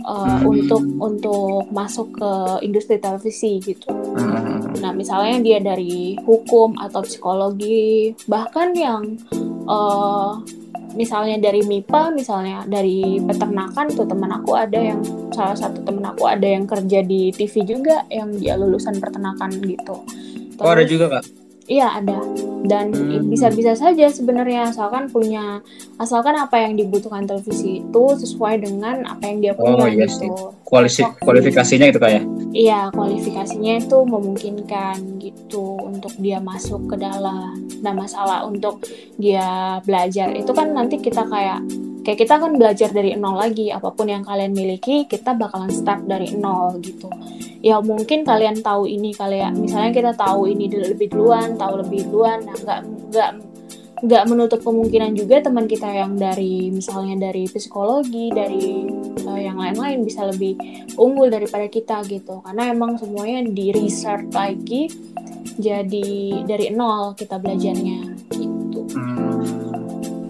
uh, 0.05 0.39
hmm. 0.39 0.45
untuk 0.45 0.83
untuk 1.01 1.67
masuk 1.73 2.13
ke 2.15 2.31
industri 2.63 3.01
televisi 3.01 3.57
gitu. 3.59 3.89
Hmm. 3.91 4.71
Nah, 4.79 4.91
misalnya 4.93 5.41
dia 5.41 5.59
dari 5.59 6.15
hukum 6.21 6.77
atau 6.77 7.01
psikologi, 7.01 8.13
bahkan 8.29 8.71
yang 8.77 9.17
uh, 9.65 10.39
misalnya 10.95 11.41
dari 11.41 11.65
MIPA, 11.65 12.13
misalnya 12.15 12.63
dari 12.69 13.19
peternakan 13.19 13.91
tuh 13.91 14.07
teman 14.07 14.31
aku 14.31 14.55
ada 14.55 14.79
yang 14.79 15.01
salah 15.33 15.57
satu 15.57 15.83
teman 15.83 16.05
aku 16.07 16.29
ada 16.29 16.45
yang 16.45 16.63
kerja 16.69 17.03
di 17.03 17.33
TV 17.35 17.65
juga 17.67 18.05
yang 18.07 18.31
dia 18.37 18.55
lulusan 18.55 19.01
peternakan 19.01 19.51
gitu. 19.65 20.05
Terus, 20.55 20.63
oh 20.63 20.71
ada 20.71 20.85
juga 20.87 21.19
kak? 21.19 21.44
Iya 21.65 21.97
ada 21.97 22.19
dan 22.65 22.91
hmm. 22.91 23.29
bisa-bisa 23.29 23.77
saja 23.77 24.09
sebenarnya 24.09 24.73
asalkan 24.73 25.07
punya 25.07 25.61
asalkan 26.01 26.33
apa 26.35 26.65
yang 26.65 26.73
dibutuhkan 26.75 27.23
televisi 27.29 27.85
itu 27.85 28.03
sesuai 28.17 28.65
dengan 28.65 29.05
apa 29.05 29.23
yang 29.29 29.37
dia 29.39 29.53
punya 29.53 29.85
oh, 29.85 29.87
iya 29.87 30.05
gitu. 30.09 30.33
Kualisi, 30.65 31.05
kualifikasinya 31.21 31.87
itu 31.93 31.99
kayak? 32.01 32.21
Ya? 32.21 32.23
Iya 32.55 32.79
kualifikasinya 32.91 33.85
itu 33.85 33.97
memungkinkan 34.01 35.21
gitu 35.21 35.77
untuk 35.77 36.11
dia 36.17 36.41
masuk 36.41 36.89
ke 36.89 36.95
dalam. 36.97 37.53
Nah 37.85 37.93
masalah 37.93 38.43
untuk 38.49 38.81
dia 39.21 39.79
belajar 39.85 40.33
itu 40.33 40.51
kan 40.51 40.73
nanti 40.73 40.97
kita 40.97 41.23
kayak 41.29 41.61
kayak 42.05 42.21
kita 42.21 42.37
kan 42.37 42.53
belajar 42.53 42.93
dari 42.93 43.17
nol 43.17 43.41
lagi. 43.41 43.73
Apa 43.73 43.89
pun 43.91 44.05
yang 44.05 44.21
kalian 44.21 44.53
miliki 44.53 45.09
kita 45.09 45.33
bakalan 45.33 45.73
start 45.73 46.05
dari 46.05 46.37
nol 46.37 46.77
gitu. 46.79 47.09
Ya 47.65 47.81
mungkin 47.81 48.21
kalian 48.21 48.61
tahu 48.61 48.85
ini 48.85 49.11
kalian 49.17 49.57
misalnya 49.57 49.89
kita 49.89 50.11
tahu 50.13 50.45
ini 50.45 50.69
lebih 50.69 51.09
duluan 51.09 51.57
tahu 51.57 51.81
lebih 51.81 52.05
duluan. 52.07 52.45
Nah 52.45 52.53
nggak 52.53 52.81
nggak 53.09 53.31
nggak 54.05 54.23
menutup 54.29 54.61
kemungkinan 54.61 55.17
juga 55.17 55.41
teman 55.41 55.65
kita 55.65 55.89
yang 55.89 56.13
dari 56.13 56.69
misalnya 56.69 57.31
dari 57.31 57.49
psikologi 57.49 58.29
dari 58.29 58.85
uh, 59.25 59.39
yang 59.41 59.57
lain-lain 59.57 60.05
bisa 60.05 60.29
lebih 60.29 60.53
unggul 61.01 61.33
daripada 61.33 61.65
kita 61.65 62.05
gitu. 62.05 62.45
Karena 62.45 62.69
emang 62.69 63.01
semuanya 63.01 63.41
di 63.49 63.73
research 63.73 64.29
lagi 64.29 64.91
jadi 65.55 66.43
dari 66.43 66.71
nol 66.75 67.15
kita 67.15 67.39
belajarnya 67.39 67.99
gitu. 68.35 68.81
Hmm. 68.95 69.43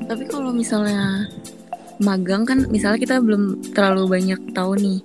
tapi 0.06 0.24
kalau 0.30 0.54
misalnya 0.54 1.26
magang 2.02 2.44
kan 2.44 2.68
misalnya 2.68 3.00
kita 3.00 3.16
belum 3.24 3.74
terlalu 3.76 4.20
banyak 4.20 4.42
tahu 4.52 4.76
nih. 4.80 5.00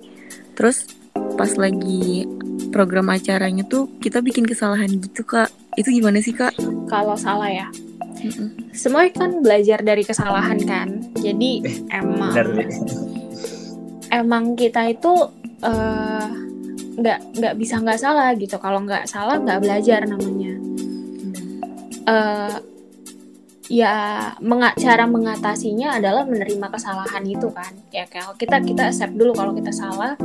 Terus 0.55 0.87
pas 1.35 1.51
lagi 1.57 2.27
program 2.71 3.11
acaranya 3.11 3.67
tuh 3.67 3.89
kita 3.99 4.23
bikin 4.23 4.47
kesalahan 4.47 4.89
gitu 4.89 5.23
kak. 5.23 5.51
Itu 5.75 5.91
gimana 5.91 6.19
sih 6.19 6.35
kak? 6.35 6.55
Kalau 6.87 7.15
salah 7.15 7.51
ya? 7.51 7.67
Mm-mm. 8.21 8.69
semua 8.69 9.09
kan 9.09 9.41
belajar 9.41 9.81
dari 9.81 10.05
kesalahan 10.05 10.61
kan? 10.61 11.01
Jadi 11.17 11.65
eh, 11.65 11.97
emang 11.97 12.33
emang 14.13 14.43
kita 14.53 14.93
itu 14.93 15.09
uh, 15.65 16.27
nggak 17.01 17.19
nggak 17.41 17.53
bisa 17.57 17.81
nggak 17.81 17.97
salah 17.97 18.37
gitu. 18.37 18.61
Kalau 18.61 18.85
nggak 18.85 19.09
salah 19.09 19.41
nggak 19.41 19.61
belajar 19.65 20.05
namanya. 20.05 20.53
Uh, 22.05 22.61
ya 23.71 23.95
menga 24.43 24.75
cara 24.75 25.07
mengatasinya 25.07 25.95
adalah 25.95 26.27
menerima 26.27 26.67
kesalahan 26.67 27.23
itu 27.23 27.47
kan. 27.55 27.71
Ya 27.95 28.03
kalau 28.11 28.35
kita 28.35 28.59
kita 28.59 28.91
accept 28.91 29.15
dulu 29.15 29.31
kalau 29.31 29.55
kita 29.55 29.71
salah 29.71 30.19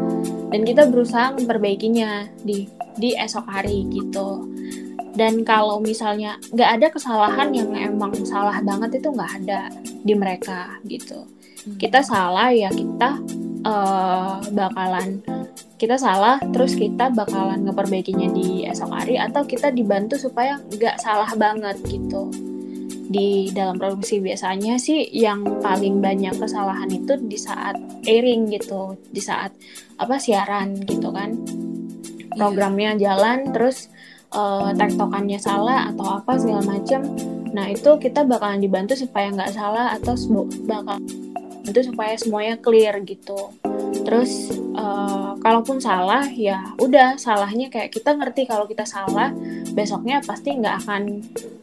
dan 0.50 0.60
kita 0.66 0.90
berusaha 0.90 1.30
memperbaikinya 1.38 2.26
di 2.42 2.66
di 2.98 3.14
esok 3.14 3.46
hari 3.46 3.86
gitu. 3.94 4.50
Dan 5.16 5.46
kalau 5.46 5.80
misalnya 5.80 6.36
nggak 6.50 6.70
ada 6.76 6.86
kesalahan 6.92 7.48
yang 7.54 7.70
emang 7.72 8.12
salah 8.26 8.58
banget 8.60 8.98
itu 8.98 9.08
nggak 9.14 9.32
ada 9.46 9.70
di 9.80 10.12
mereka 10.12 10.76
gitu. 10.84 11.24
Hmm. 11.66 11.74
kita 11.82 11.98
salah 11.98 12.54
ya 12.54 12.70
kita 12.70 13.18
uh, 13.66 14.38
bakalan 14.54 15.18
kita 15.82 15.98
salah 15.98 16.38
terus 16.54 16.78
kita 16.78 17.10
bakalan 17.10 17.66
ngeperbaikinya 17.66 18.30
di 18.30 18.62
esok 18.70 18.94
hari 18.94 19.18
atau 19.18 19.42
kita 19.42 19.74
dibantu 19.74 20.14
supaya 20.14 20.62
nggak 20.62 21.02
salah 21.02 21.28
banget 21.34 21.74
gitu 21.90 22.30
di 23.06 23.54
dalam 23.54 23.78
produksi 23.78 24.18
biasanya 24.18 24.76
sih 24.76 25.06
yang 25.14 25.62
paling 25.62 26.02
banyak 26.02 26.34
kesalahan 26.36 26.90
itu 26.90 27.14
di 27.22 27.38
saat 27.38 27.78
airing 28.04 28.50
gitu, 28.50 28.98
di 29.10 29.22
saat 29.22 29.54
apa 29.98 30.18
siaran 30.18 30.78
gitu 30.82 31.14
kan. 31.14 31.34
Iya. 31.34 32.34
Programnya 32.36 32.90
jalan 32.98 33.54
terus 33.54 33.88
uh, 34.34 34.74
tektokannya 34.74 35.38
salah 35.38 35.88
atau 35.94 36.20
apa 36.20 36.36
segala 36.36 36.62
macam. 36.66 37.00
Nah, 37.56 37.72
itu 37.72 37.96
kita 37.96 38.28
bakalan 38.28 38.60
dibantu 38.60 38.92
supaya 38.98 39.32
nggak 39.32 39.54
salah 39.56 39.96
atau 39.96 40.12
bakal 40.68 41.00
itu 41.66 41.80
supaya 41.82 42.14
semuanya 42.14 42.54
clear 42.62 43.02
gitu 43.02 43.50
terus 44.06 44.54
uh, 44.74 45.34
kalaupun 45.42 45.78
salah 45.78 46.26
ya 46.30 46.74
udah 46.82 47.18
salahnya 47.18 47.70
kayak 47.70 47.94
kita 47.94 48.14
ngerti 48.14 48.46
kalau 48.46 48.66
kita 48.66 48.82
salah 48.82 49.30
besoknya 49.74 50.18
pasti 50.22 50.58
nggak 50.58 50.76
akan 50.86 51.02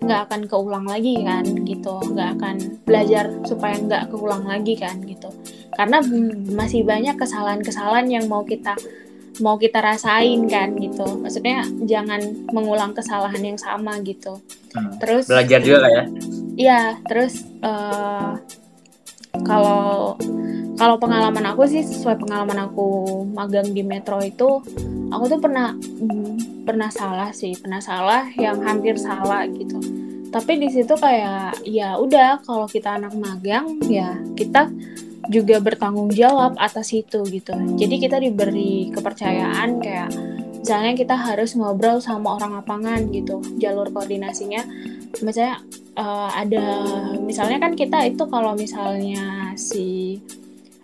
nggak 0.04 0.20
akan 0.30 0.42
keulang 0.48 0.86
lagi 0.88 1.24
kan 1.24 1.44
gitu. 1.64 2.00
Nggak 2.14 2.30
akan 2.40 2.56
belajar 2.84 3.26
supaya 3.48 3.76
nggak 3.80 4.12
keulang 4.12 4.44
lagi 4.48 4.76
kan 4.76 5.00
gitu. 5.04 5.32
Karena 5.74 6.00
masih 6.54 6.86
banyak 6.86 7.16
kesalahan-kesalahan 7.18 8.08
yang 8.12 8.26
mau 8.28 8.44
kita 8.46 8.76
mau 9.42 9.58
kita 9.58 9.82
rasain 9.82 10.46
kan 10.46 10.78
gitu. 10.78 11.08
Maksudnya 11.24 11.66
jangan 11.88 12.22
mengulang 12.54 12.94
kesalahan 12.94 13.42
yang 13.42 13.58
sama 13.58 13.98
gitu. 14.04 14.38
Hmm. 14.74 14.98
terus 14.98 15.30
belajar 15.30 15.60
juga 15.62 15.80
lah 15.86 15.92
ya. 15.92 16.04
Iya 16.54 16.82
terus 17.06 17.46
uh, 17.62 18.38
kalau 19.46 20.18
kalau 20.74 20.98
pengalaman 20.98 21.46
aku 21.54 21.70
sih 21.70 21.86
sesuai 21.86 22.18
pengalaman 22.18 22.70
aku 22.70 23.22
magang 23.30 23.70
di 23.72 23.86
Metro 23.86 24.18
itu 24.24 24.62
aku 25.14 25.24
tuh 25.30 25.40
pernah 25.40 25.78
hmm, 25.78 26.66
pernah 26.66 26.90
salah 26.90 27.30
sih 27.30 27.54
pernah 27.60 27.80
salah 27.84 28.26
yang 28.34 28.58
hampir 28.64 28.98
salah 28.98 29.46
gitu. 29.46 29.78
Tapi 30.34 30.58
di 30.58 30.70
situ 30.74 30.98
kayak 30.98 31.62
ya 31.62 31.94
udah 32.02 32.42
kalau 32.42 32.66
kita 32.66 32.98
anak 32.98 33.14
magang 33.14 33.78
ya 33.86 34.18
kita 34.34 34.74
juga 35.30 35.62
bertanggung 35.62 36.10
jawab 36.10 36.58
atas 36.58 36.90
itu 36.92 37.22
gitu. 37.30 37.54
Jadi 37.78 37.96
kita 38.02 38.18
diberi 38.18 38.90
kepercayaan 38.90 39.78
kayak 39.78 40.10
misalnya 40.58 40.98
kita 40.98 41.16
harus 41.16 41.54
ngobrol 41.54 42.02
sama 42.02 42.40
orang 42.42 42.60
lapangan 42.60 43.14
gitu 43.14 43.40
jalur 43.62 43.94
koordinasinya. 43.94 44.66
Misalnya 45.22 45.62
uh, 45.96 46.34
ada 46.34 46.82
misalnya 47.22 47.62
kan 47.62 47.78
kita 47.78 48.02
itu 48.10 48.26
kalau 48.26 48.58
misalnya 48.58 49.54
si 49.54 50.18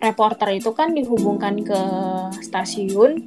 reporter 0.00 0.48
itu 0.56 0.72
kan 0.72 0.96
dihubungkan 0.96 1.60
ke 1.60 1.80
stasiun 2.40 3.20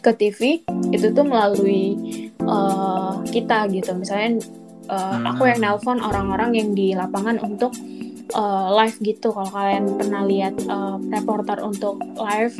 ke 0.00 0.12
TV 0.16 0.64
itu 0.92 1.06
tuh 1.12 1.24
melalui 1.24 1.96
uh, 2.44 3.20
kita 3.28 3.68
gitu. 3.72 3.96
Misalnya 3.96 4.44
uh, 4.88 5.34
aku 5.34 5.48
yang 5.48 5.60
nelpon 5.60 6.00
orang-orang 6.00 6.56
yang 6.56 6.68
di 6.72 6.92
lapangan 6.92 7.40
untuk 7.40 7.72
uh, 8.36 8.68
live 8.80 8.96
gitu. 9.00 9.32
Kalau 9.32 9.50
kalian 9.52 9.96
pernah 9.96 10.22
lihat 10.24 10.54
uh, 10.68 10.96
reporter 11.00 11.60
untuk 11.64 12.00
live 12.16 12.56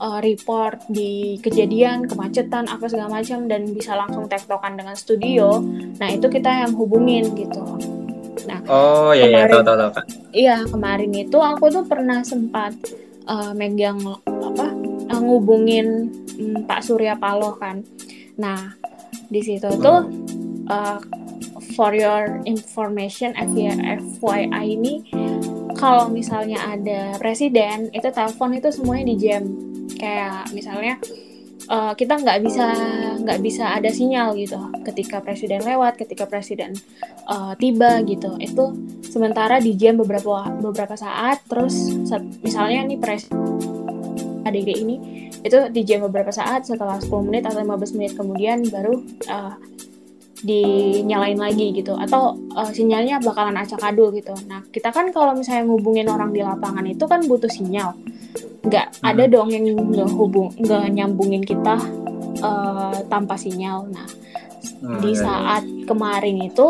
uh, 0.00 0.20
report 0.20 0.84
di 0.88 1.40
kejadian 1.40 2.04
kemacetan 2.08 2.68
apa 2.68 2.84
segala 2.88 3.20
macam 3.20 3.48
dan 3.48 3.68
bisa 3.72 3.96
langsung 3.96 4.28
tektokan 4.28 4.76
dengan 4.76 4.96
studio 4.96 5.60
nah 5.96 6.08
itu 6.12 6.28
kita 6.28 6.66
yang 6.66 6.72
hubungin 6.76 7.32
gitu 7.32 7.95
oh 8.70 9.10
iya 9.14 9.26
iya 9.30 9.44
tahu 9.48 9.62
tahu 9.62 9.76
tahu. 9.78 9.92
Iya 10.32 10.56
kemarin 10.68 11.12
itu 11.14 11.38
aku 11.38 11.70
tuh 11.72 11.84
pernah 11.86 12.20
sempat 12.26 12.74
uh, 13.26 13.52
megang 13.56 13.98
apa 14.26 14.66
uh, 15.10 15.20
ngubungin 15.20 16.10
um, 16.38 16.64
Pak 16.64 16.82
Surya 16.84 17.18
Paloh 17.18 17.56
kan. 17.58 17.82
Nah 18.38 18.74
di 19.26 19.40
situ 19.42 19.66
hmm. 19.66 19.82
tuh 19.82 20.00
uh, 20.70 20.98
for 21.74 21.92
your 21.92 22.40
information 22.48 23.34
FYI 23.36 24.64
ini 24.64 24.94
kalau 25.76 26.08
misalnya 26.08 26.56
ada 26.72 27.20
presiden 27.20 27.92
itu 27.92 28.08
telepon 28.08 28.56
itu 28.56 28.72
semuanya 28.72 29.12
di 29.12 29.16
jam. 29.20 29.42
Kayak 29.96 30.52
misalnya 30.52 30.96
uh, 31.70 31.92
kita 31.94 32.18
nggak 32.22 32.38
bisa 32.42 32.66
nggak 33.22 33.40
bisa 33.42 33.64
ada 33.76 33.90
sinyal 33.90 34.34
gitu. 34.38 34.58
Ketika 34.86 35.22
presiden 35.22 35.62
lewat 35.62 35.98
ketika 35.98 36.24
presiden 36.26 36.74
uh, 37.26 37.52
tiba 37.58 38.02
gitu. 38.06 38.38
Itu 38.38 38.74
sementara 39.02 39.58
di 39.58 39.74
jam 39.74 39.98
beberapa 39.98 40.46
beberapa 40.62 40.94
saat. 40.94 41.42
Terus 41.46 41.94
misalnya 42.42 42.86
nih 42.86 42.98
presiden 42.98 43.38
ADD 44.46 44.70
ini 44.78 44.96
itu 45.42 45.58
di 45.70 45.82
jam 45.86 46.06
beberapa 46.06 46.30
saat 46.30 46.66
setelah 46.66 46.98
10 46.98 47.10
menit 47.26 47.46
atau 47.46 47.62
15 47.62 47.98
menit 47.98 48.12
kemudian 48.14 48.66
baru 48.70 49.02
uh, 49.30 49.54
dinyalain 50.46 51.38
lagi 51.38 51.74
gitu. 51.74 51.98
Atau 51.98 52.38
uh, 52.54 52.70
sinyalnya 52.70 53.18
bakalan 53.18 53.58
acak 53.58 53.82
adul 53.82 54.14
gitu. 54.14 54.34
Nah 54.46 54.62
kita 54.70 54.94
kan 54.94 55.10
kalau 55.10 55.34
misalnya 55.34 55.66
ngubungin 55.66 56.06
orang 56.06 56.30
di 56.30 56.46
lapangan 56.46 56.86
itu 56.86 57.04
kan 57.10 57.26
butuh 57.26 57.50
sinyal, 57.50 57.98
nggak 58.66 58.86
hmm. 59.00 59.06
ada 59.06 59.24
dong 59.30 59.48
yang 59.54 59.64
nggak 59.70 60.10
hubung 60.12 60.50
nggak 60.58 60.84
nyambungin 60.92 61.42
kita 61.42 61.78
uh, 62.42 62.98
tanpa 63.06 63.38
sinyal. 63.38 63.86
Nah 63.90 64.08
hmm, 64.82 65.00
di 65.00 65.14
iya, 65.14 65.18
iya. 65.18 65.24
saat 65.24 65.64
kemarin 65.86 66.36
itu 66.42 66.66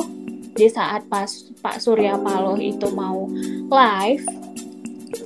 di 0.57 0.69
saat 0.73 1.05
pas 1.09 1.29
Pak 1.61 1.81
Surya 1.81 2.17
Paloh 2.17 2.57
itu 2.57 2.89
mau 2.93 3.29
live 3.69 4.25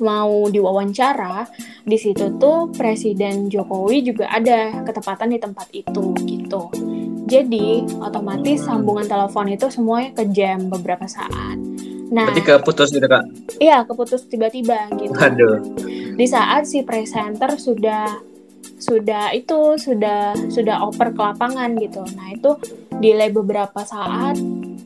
mau 0.02 0.48
diwawancara 0.50 1.46
di 1.86 1.96
situ 1.96 2.36
tuh 2.38 2.70
Presiden 2.74 3.46
Jokowi 3.46 4.04
juga 4.04 4.30
ada 4.30 4.82
ketepatan 4.82 5.34
di 5.34 5.38
tempat 5.38 5.68
itu 5.70 6.14
gitu 6.26 6.70
jadi 7.30 7.86
otomatis 8.02 8.66
sambungan 8.66 9.06
telepon 9.06 9.54
itu 9.54 9.70
semuanya 9.70 10.10
ke 10.18 10.26
jam 10.34 10.66
beberapa 10.66 11.06
saat. 11.06 11.62
Nah, 12.10 12.26
berarti 12.26 12.42
keputus 12.42 12.88
gitu 12.90 13.06
kak? 13.06 13.22
Iya 13.62 13.86
keputus 13.86 14.26
tiba-tiba 14.26 14.90
gitu. 14.98 15.14
Aduh. 15.14 15.62
Di 16.18 16.26
saat 16.26 16.66
si 16.66 16.82
presenter 16.82 17.54
sudah 17.54 18.18
sudah 18.80 19.30
itu 19.36 19.76
sudah 19.76 20.34
sudah 20.50 20.82
oper 20.84 21.14
ke 21.14 21.20
lapangan 21.20 21.76
gitu. 21.78 22.02
Nah 22.16 22.34
itu 22.34 22.50
delay 22.98 23.30
beberapa 23.30 23.84
saat 23.86 24.36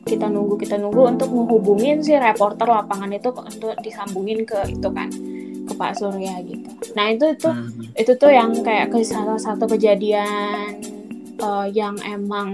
kita 0.05 0.29
nunggu 0.29 0.61
kita 0.61 0.77
nunggu 0.77 1.17
untuk 1.17 1.33
menghubungin 1.33 2.03
si 2.05 2.13
reporter 2.13 2.69
lapangan 2.69 3.09
itu 3.09 3.33
untuk 3.33 3.73
disambungin 3.81 4.45
ke 4.45 4.69
itu 4.69 4.87
kan 4.93 5.09
ke 5.65 5.73
Pak 5.73 5.97
Surya 5.97 6.45
gitu. 6.45 6.69
Nah 6.93 7.09
itu 7.09 7.33
itu 7.33 7.49
hmm. 7.49 7.97
itu 7.97 8.11
tuh 8.19 8.29
yang 8.29 8.53
kayak 8.61 8.93
ke 8.93 9.01
salah 9.01 9.41
satu 9.41 9.65
kejadian 9.65 10.77
uh, 11.41 11.65
yang 11.65 11.97
emang 12.05 12.53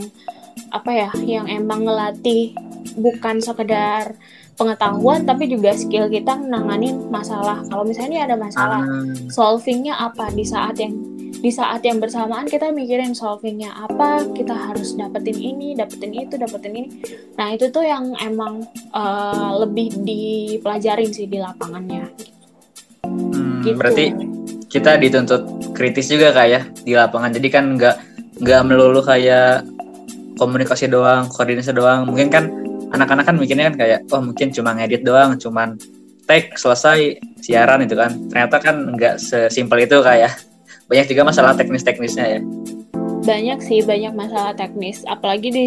apa 0.71 0.91
ya 0.95 1.11
yang 1.27 1.45
emang 1.51 1.83
ngelatih 1.83 2.55
bukan 2.95 3.43
sekedar 3.43 4.15
pengetahuan 4.55 5.23
tapi 5.25 5.49
juga 5.49 5.73
skill 5.73 6.11
kita 6.11 6.37
menangani 6.37 6.93
masalah. 7.09 7.63
Kalau 7.67 7.83
misalnya 7.83 8.09
ini 8.11 8.19
ada 8.21 8.35
masalah 8.37 8.83
ah. 8.83 9.03
solvingnya 9.31 9.97
apa? 9.97 10.29
Di 10.31 10.45
saat 10.45 10.77
yang 10.77 10.93
di 11.41 11.49
saat 11.49 11.81
yang 11.81 11.97
bersamaan 11.97 12.45
kita 12.45 12.69
mikirin 12.69 13.17
solvingnya 13.17 13.73
apa 13.73 14.29
kita 14.29 14.53
harus 14.53 14.93
dapetin 14.93 15.33
ini 15.41 15.73
dapetin 15.73 16.13
itu 16.13 16.37
dapetin 16.37 16.73
ini. 16.77 16.89
Nah 17.33 17.57
itu 17.57 17.73
tuh 17.73 17.81
yang 17.81 18.13
emang 18.21 18.61
uh, 18.93 19.57
lebih 19.65 19.89
dipelajarin 20.05 21.09
sih 21.09 21.25
di 21.25 21.41
lapangannya. 21.41 22.13
Hmm, 23.01 23.65
gitu. 23.65 23.73
berarti 23.73 24.13
kita 24.69 25.01
dituntut 25.01 25.73
kritis 25.73 26.13
juga 26.13 26.29
kak 26.29 26.47
ya 26.47 26.61
di 26.85 26.93
lapangan. 26.93 27.33
Jadi 27.33 27.47
kan 27.49 27.73
nggak 27.73 27.95
nggak 28.45 28.61
melulu 28.69 29.01
kayak 29.01 29.65
komunikasi 30.37 30.93
doang 30.93 31.25
koordinasi 31.25 31.73
doang. 31.73 32.05
Mungkin 32.05 32.29
kan 32.29 32.60
anak-anak 32.91 33.23
kan 33.27 33.35
mikirnya 33.39 33.71
kan 33.71 33.75
kayak 33.79 33.99
oh 34.11 34.21
mungkin 34.21 34.51
cuma 34.51 34.75
ngedit 34.75 35.01
doang 35.07 35.39
cuman 35.39 35.79
tag 36.31 36.55
selesai 36.55 37.19
siaran 37.43 37.83
itu 37.83 37.95
kan. 37.97 38.15
Ternyata 38.31 38.57
kan 38.61 38.95
nggak 38.95 39.19
sesimpel 39.19 39.83
itu 39.83 39.99
kayak 39.99 40.37
banyak 40.87 41.07
juga 41.11 41.27
masalah 41.27 41.51
teknis-teknisnya 41.55 42.25
ya. 42.37 42.41
Banyak 43.21 43.59
sih 43.61 43.83
banyak 43.85 44.15
masalah 44.15 44.55
teknis 44.55 45.03
apalagi 45.05 45.49
di 45.51 45.63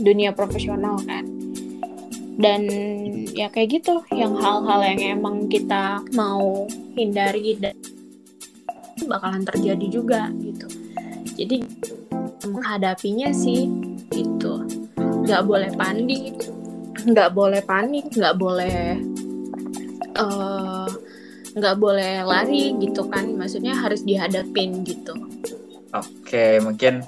dunia 0.00 0.32
profesional 0.32 0.96
kan. 1.04 1.24
Dan 2.36 2.68
ya 3.32 3.48
kayak 3.48 3.80
gitu 3.80 4.04
yang 4.12 4.36
hal-hal 4.36 4.80
yang 4.84 5.20
emang 5.20 5.48
kita 5.48 6.04
mau 6.12 6.68
hindari 6.92 7.56
dan 7.56 7.76
bakalan 9.08 9.44
terjadi 9.44 9.86
juga 9.88 10.28
gitu. 10.40 10.68
Jadi 11.36 11.64
menghadapinya 12.44 13.32
sih 13.32 13.68
itu. 14.12 14.54
Nggak 14.96 15.42
boleh 15.44 15.70
panik 15.76 16.55
nggak 17.06 17.30
boleh 17.32 17.62
panik 17.62 18.10
nggak 18.10 18.34
boleh 18.34 18.98
uh, 20.18 20.90
nggak 21.56 21.76
boleh 21.78 22.26
lari 22.26 22.74
gitu 22.82 23.06
kan 23.08 23.32
maksudnya 23.38 23.78
harus 23.78 24.02
dihadapin 24.02 24.82
gitu 24.82 25.14
oke 25.94 26.46
mungkin 26.60 27.06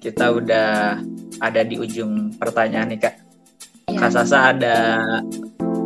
kita 0.00 0.32
udah 0.32 0.96
ada 1.40 1.60
di 1.66 1.76
ujung 1.76 2.32
pertanyaan 2.38 2.94
nih 2.94 3.00
kak 3.00 3.14
ya. 3.90 3.98
kak 4.00 4.10
Sasa 4.14 4.56
ada 4.56 4.76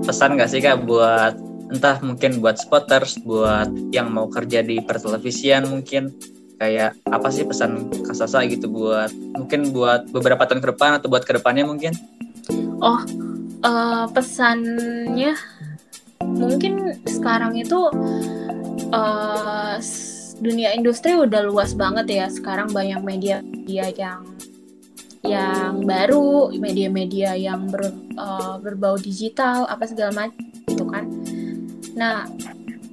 pesan 0.06 0.38
nggak 0.38 0.50
sih 0.50 0.62
kak 0.62 0.86
buat 0.86 1.34
entah 1.72 1.98
mungkin 2.04 2.38
buat 2.38 2.60
spotters 2.60 3.18
buat 3.24 3.72
yang 3.90 4.12
mau 4.12 4.30
kerja 4.30 4.62
di 4.62 4.78
pertelevisian 4.84 5.66
mungkin 5.66 6.12
kayak 6.60 6.94
apa 7.10 7.28
sih 7.34 7.42
pesan 7.42 7.90
Kasasa 8.06 8.46
gitu 8.46 8.70
buat 8.70 9.10
mungkin 9.34 9.74
buat 9.74 10.06
beberapa 10.14 10.46
tahun 10.46 10.62
ke 10.62 10.68
depan 10.76 10.90
atau 11.02 11.10
buat 11.10 11.26
ke 11.26 11.34
depannya 11.34 11.66
mungkin? 11.66 11.92
Oh, 12.78 13.00
uh, 13.64 14.06
pesannya 14.12 15.34
mungkin 16.24 17.00
sekarang 17.08 17.56
itu 17.58 17.90
uh, 18.92 19.76
dunia 20.38 20.76
industri 20.76 21.16
udah 21.16 21.42
luas 21.48 21.72
banget 21.72 22.06
ya. 22.12 22.26
Sekarang 22.28 22.70
banyak 22.70 23.00
media-media 23.00 23.90
yang 23.96 24.20
yang 25.24 25.80
baru, 25.88 26.52
media-media 26.52 27.32
yang 27.32 27.72
ber, 27.72 27.88
uh, 28.20 28.60
berbau 28.60 29.00
digital, 29.00 29.64
apa 29.72 29.88
segala 29.88 30.12
macam 30.12 30.36
gitu 30.68 30.84
kan. 30.84 31.08
Nah, 31.96 32.28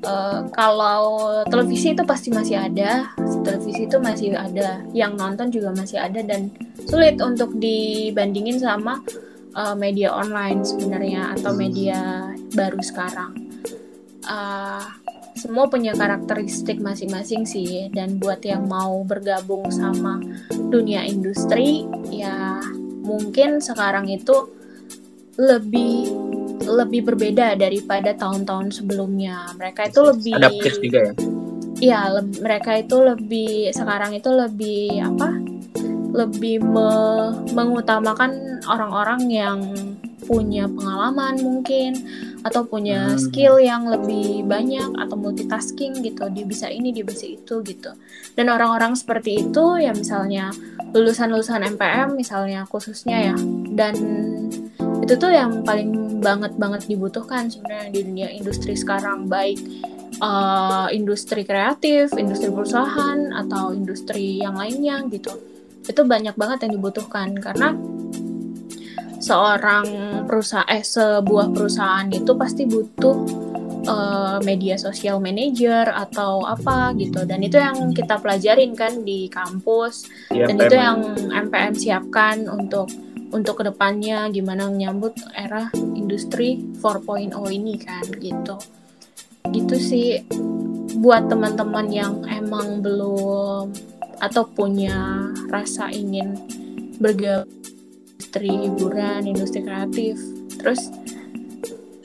uh, 0.08 0.48
kalau 0.56 1.44
televisi 1.52 1.92
itu 1.92 2.08
pasti 2.08 2.32
masih 2.32 2.56
ada 2.56 3.12
televisi 3.44 3.90
itu 3.90 3.98
masih 4.00 4.38
ada 4.38 4.80
yang 4.96 5.18
nonton 5.20 5.52
juga 5.52 5.76
masih 5.76 6.00
ada 6.00 6.24
dan 6.24 6.54
sulit 6.88 7.20
untuk 7.20 7.52
dibandingin 7.60 8.62
sama 8.62 9.02
uh, 9.56 9.76
media 9.76 10.14
online 10.14 10.64
sebenarnya 10.64 11.36
atau 11.38 11.52
media 11.56 12.32
baru 12.54 12.80
sekarang 12.84 13.32
uh, 14.28 14.84
semua 15.36 15.66
punya 15.72 15.96
karakteristik 15.96 16.84
masing-masing 16.84 17.48
sih 17.48 17.88
dan 17.96 18.20
buat 18.20 18.44
yang 18.44 18.68
mau 18.68 19.02
bergabung 19.08 19.72
sama 19.72 20.20
dunia 20.52 21.08
industri 21.08 21.88
ya 22.12 22.60
mungkin 23.02 23.64
sekarang 23.64 24.12
itu 24.12 24.52
lebih 25.40 26.12
lebih 26.62 27.02
berbeda 27.04 27.58
daripada 27.58 28.14
tahun-tahun 28.14 28.82
sebelumnya. 28.82 29.50
Mereka 29.58 29.90
itu 29.90 30.02
lebih 30.06 30.34
adaptif 30.38 30.74
juga 30.80 31.00
ya. 31.10 31.14
Iya, 31.82 32.00
mereka 32.38 32.78
itu 32.78 32.98
lebih 33.02 33.74
sekarang 33.74 34.14
itu 34.14 34.30
lebih 34.30 35.02
apa? 35.02 35.30
Lebih 36.12 36.64
me 36.64 36.90
mengutamakan 37.56 38.62
orang-orang 38.68 39.22
yang 39.32 39.60
punya 40.22 40.70
pengalaman 40.70 41.42
mungkin 41.42 41.98
atau 42.46 42.64
punya 42.66 43.14
hmm. 43.14 43.20
skill 43.20 43.60
yang 43.60 43.90
lebih 43.90 44.46
banyak 44.46 44.96
atau 44.98 45.16
multitasking 45.18 46.00
gitu. 46.02 46.30
Dia 46.32 46.46
bisa 46.46 46.70
ini 46.70 46.94
dia 46.94 47.06
bisa 47.06 47.26
itu 47.28 47.60
gitu. 47.66 47.92
Dan 48.38 48.48
orang-orang 48.48 48.94
seperti 48.96 49.44
itu 49.44 49.66
ya 49.82 49.92
misalnya 49.92 50.54
lulusan-lulusan 50.94 51.66
MPM 51.76 52.16
misalnya 52.16 52.64
khususnya 52.70 53.34
ya. 53.34 53.36
Dan 53.74 53.94
itu 55.02 55.14
tuh 55.18 55.34
yang 55.34 55.66
paling 55.66 56.22
banget 56.22 56.54
banget 56.56 56.86
dibutuhkan 56.86 57.50
sebenarnya 57.50 57.90
di 57.92 58.02
dunia 58.06 58.30
industri 58.30 58.78
sekarang. 58.78 59.26
Baik 59.28 59.58
uh, 60.22 60.88
industri 60.94 61.44
kreatif, 61.44 62.14
industri 62.16 62.54
perusahaan 62.54 63.20
atau 63.36 63.74
industri 63.74 64.40
yang 64.40 64.56
lainnya 64.56 65.02
gitu 65.10 65.51
itu 65.86 66.02
banyak 66.06 66.36
banget 66.38 66.68
yang 66.68 66.74
dibutuhkan. 66.78 67.34
Karena 67.38 67.74
seorang 69.22 69.86
perusahaan 70.26 70.68
eh 70.70 70.82
sebuah 70.82 71.54
perusahaan 71.54 72.10
itu 72.10 72.34
pasti 72.34 72.66
butuh 72.66 73.18
uh, 73.86 74.38
media 74.42 74.78
sosial 74.78 75.22
manager 75.22 75.90
atau 75.90 76.46
apa 76.46 76.94
gitu. 76.98 77.26
Dan 77.26 77.46
itu 77.46 77.58
yang 77.58 77.94
kita 77.94 78.18
pelajarin 78.22 78.74
kan 78.78 79.02
di 79.02 79.30
kampus. 79.32 80.06
Ya, 80.34 80.50
dan 80.50 80.56
itu 80.58 80.76
yang 80.76 80.98
MPM 81.30 81.74
siapkan 81.78 82.46
untuk 82.50 82.90
untuk 83.32 83.64
ke 83.64 83.72
depannya 83.72 84.28
gimana 84.28 84.68
menyambut 84.68 85.16
era 85.32 85.72
industri 85.96 86.60
4.0 86.84 87.32
ini 87.48 87.76
kan 87.80 88.06
gitu. 88.20 88.56
Gitu 89.50 89.76
sih. 89.80 90.10
Buat 91.02 91.32
teman-teman 91.32 91.88
yang 91.90 92.22
emang 92.28 92.84
belum 92.84 93.72
atau 94.22 94.46
punya 94.46 95.26
rasa 95.50 95.90
ingin 95.90 96.38
bergabung 97.02 97.50
industri 98.32 98.54
hiburan 98.64 99.22
industri 99.28 99.60
kreatif. 99.66 100.16
Terus 100.56 100.88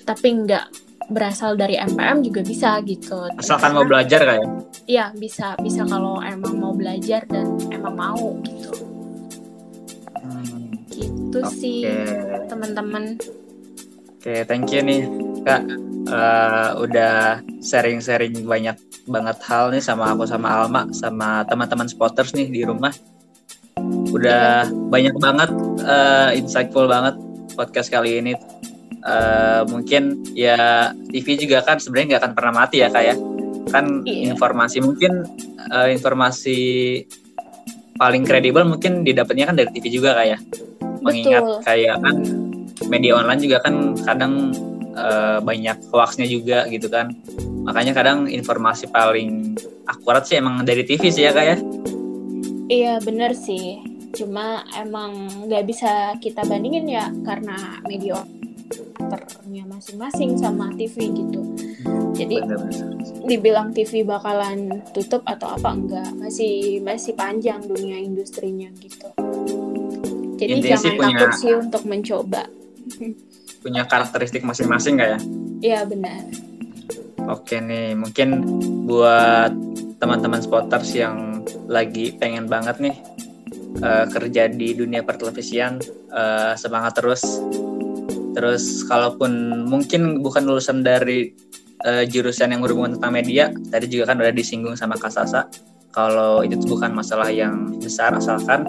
tapi 0.03 0.29
nggak 0.43 0.67
berasal 1.07 1.55
dari 1.55 1.79
MPM 1.79 2.27
juga 2.27 2.43
bisa 2.43 2.83
gitu. 2.83 3.31
Asalkan 3.39 3.79
mau 3.79 3.87
belajar 3.87 4.27
kayak. 4.27 4.49
Iya 4.91 5.15
bisa 5.15 5.55
bisa 5.63 5.87
kalau 5.87 6.19
emang 6.19 6.59
mau 6.59 6.75
belajar 6.75 7.23
dan 7.31 7.55
emang 7.71 7.95
mau 7.95 8.27
gitu. 8.43 8.73
Gitu 10.91 11.39
okay. 11.39 11.53
sih 11.55 11.79
teman-teman. 12.51 13.21
Oke 14.19 14.35
okay, 14.35 14.39
thank 14.43 14.75
you 14.75 14.83
nih 14.83 15.07
kak 15.47 15.63
uh, 16.11 16.79
udah 16.79 17.43
sharing-sharing 17.63 18.47
banyak 18.47 18.79
banget 19.07 19.39
hal 19.47 19.71
nih 19.71 19.83
sama 19.83 20.15
aku 20.15 20.27
sama 20.27 20.49
Alma 20.51 20.91
sama 20.91 21.43
teman-teman 21.47 21.87
spotters 21.87 22.35
nih 22.35 22.51
di 22.51 22.63
rumah. 22.67 22.91
Udah 24.11 24.67
banyak 24.91 25.15
banget 25.21 25.51
uh, 25.85 26.31
insightful 26.35 26.89
banget 26.89 27.15
podcast 27.55 27.91
kali 27.91 28.23
ini. 28.23 28.35
Uh, 29.07 29.63
mungkin 29.71 30.27
ya 30.35 30.91
TV 31.15 31.39
juga 31.39 31.63
kan 31.63 31.79
sebenarnya 31.79 32.17
nggak 32.17 32.23
akan 32.27 32.33
pernah 32.35 32.53
mati 32.65 32.83
ya 32.83 32.91
kayak 32.91 33.15
ya. 33.15 33.17
kan 33.71 34.03
iya. 34.03 34.35
informasi 34.35 34.83
mungkin 34.83 35.27
uh, 35.71 35.87
informasi 35.91 36.59
paling 37.99 38.27
kredibel 38.27 38.67
mungkin 38.67 39.07
didapatnya 39.07 39.47
kan 39.47 39.55
dari 39.59 39.71
TV 39.71 39.95
juga 39.95 40.19
kayak 40.19 40.39
ya. 40.39 40.39
mengingat 41.07 41.45
kayak 41.63 42.03
kan 42.03 42.17
media 42.91 43.15
online 43.15 43.43
juga 43.43 43.63
kan 43.63 43.95
kadang 44.03 44.51
uh, 44.97 45.39
banyak 45.45 45.77
hoaxnya 45.93 46.27
juga 46.27 46.65
gitu 46.73 46.89
kan. 46.89 47.13
Makanya 47.69 47.93
kadang 47.93 48.27
informasi 48.27 48.89
paling 48.89 49.55
akurat 49.87 50.25
sih 50.25 50.41
emang 50.41 50.65
dari 50.65 50.83
TV 50.83 51.13
sih 51.13 51.23
ya 51.29 51.37
kak 51.37 51.45
ya. 51.45 51.57
Iya 52.67 52.95
bener 53.05 53.37
sih. 53.37 53.79
Cuma 54.17 54.65
emang 54.75 55.29
nggak 55.47 55.65
bisa 55.69 56.17
kita 56.19 56.43
bandingin 56.49 56.89
ya 56.89 57.13
karena 57.23 57.79
media 57.85 58.25
ternya 58.97 59.63
masing-masing 59.69 60.35
sama 60.41 60.73
TV 60.75 61.13
gitu. 61.15 61.41
Jadi 62.17 62.37
dibilang 63.29 63.71
TV 63.77 64.03
bakalan 64.03 64.83
tutup 64.91 65.23
atau 65.29 65.55
apa 65.55 65.71
enggak 65.77 66.11
masih 66.17 66.81
masih 66.83 67.13
panjang 67.15 67.63
dunia 67.63 68.01
industrinya 68.01 68.73
gitu. 68.81 69.07
Jadi 70.37 70.53
Intinya 70.61 70.77
jangan 70.77 70.95
punya... 70.97 71.17
takut 71.17 71.33
sih 71.41 71.53
untuk 71.57 71.83
mencoba 71.89 72.43
punya 73.67 73.83
karakteristik 73.91 74.47
masing-masing 74.47 75.03
gak 75.03 75.19
ya? 75.19 75.21
Iya 75.59 75.81
benar. 75.91 76.23
Oke 77.27 77.59
nih, 77.59 77.99
mungkin 77.99 78.47
buat 78.87 79.51
teman-teman 79.99 80.39
spotters 80.39 80.95
yang 80.95 81.43
lagi 81.67 82.15
pengen 82.15 82.47
banget 82.47 82.79
nih 82.79 82.95
uh, 83.83 84.07
kerja 84.07 84.47
di 84.47 84.79
dunia 84.79 85.03
pertelevisian, 85.03 85.83
uh, 86.15 86.55
semangat 86.55 87.03
terus. 87.03 87.27
Terus 88.39 88.87
kalaupun 88.87 89.67
mungkin 89.67 90.23
bukan 90.23 90.47
lulusan 90.47 90.87
dari 90.87 91.35
uh, 91.83 92.07
jurusan 92.07 92.55
yang 92.55 92.63
berhubungan 92.63 92.95
tentang 92.95 93.19
media, 93.19 93.51
tadi 93.51 93.91
juga 93.91 94.15
kan 94.15 94.23
udah 94.23 94.31
disinggung 94.31 94.79
sama 94.79 94.95
Kasasa. 94.95 95.51
Kalau 95.91 96.45
itu 96.47 96.61
bukan 96.69 96.93
masalah 96.93 97.33
yang 97.33 97.75
besar, 97.83 98.15
asalkan 98.15 98.69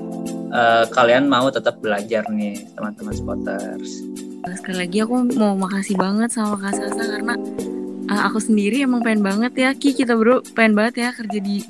uh, 0.50 0.90
kalian 0.90 1.30
mau 1.30 1.52
tetap 1.54 1.78
belajar 1.84 2.26
nih, 2.32 2.66
teman-teman 2.74 3.14
spotters 3.14 4.02
sekali 4.56 4.78
lagi 4.88 4.98
aku 5.04 5.16
mau 5.36 5.58
makasih 5.58 6.00
banget 6.00 6.30
sama 6.32 6.56
Kak 6.62 6.74
Sasa 6.78 7.04
karena 7.04 7.36
uh, 8.08 8.22
aku 8.32 8.40
sendiri 8.40 8.86
emang 8.86 9.04
pengen 9.04 9.26
banget 9.26 9.54
ya 9.58 9.70
Ki. 9.76 9.92
Kita 9.92 10.16
bro 10.16 10.40
pengen 10.56 10.78
banget 10.78 10.94
ya 11.04 11.10
kerja 11.12 11.40
di 11.42 11.66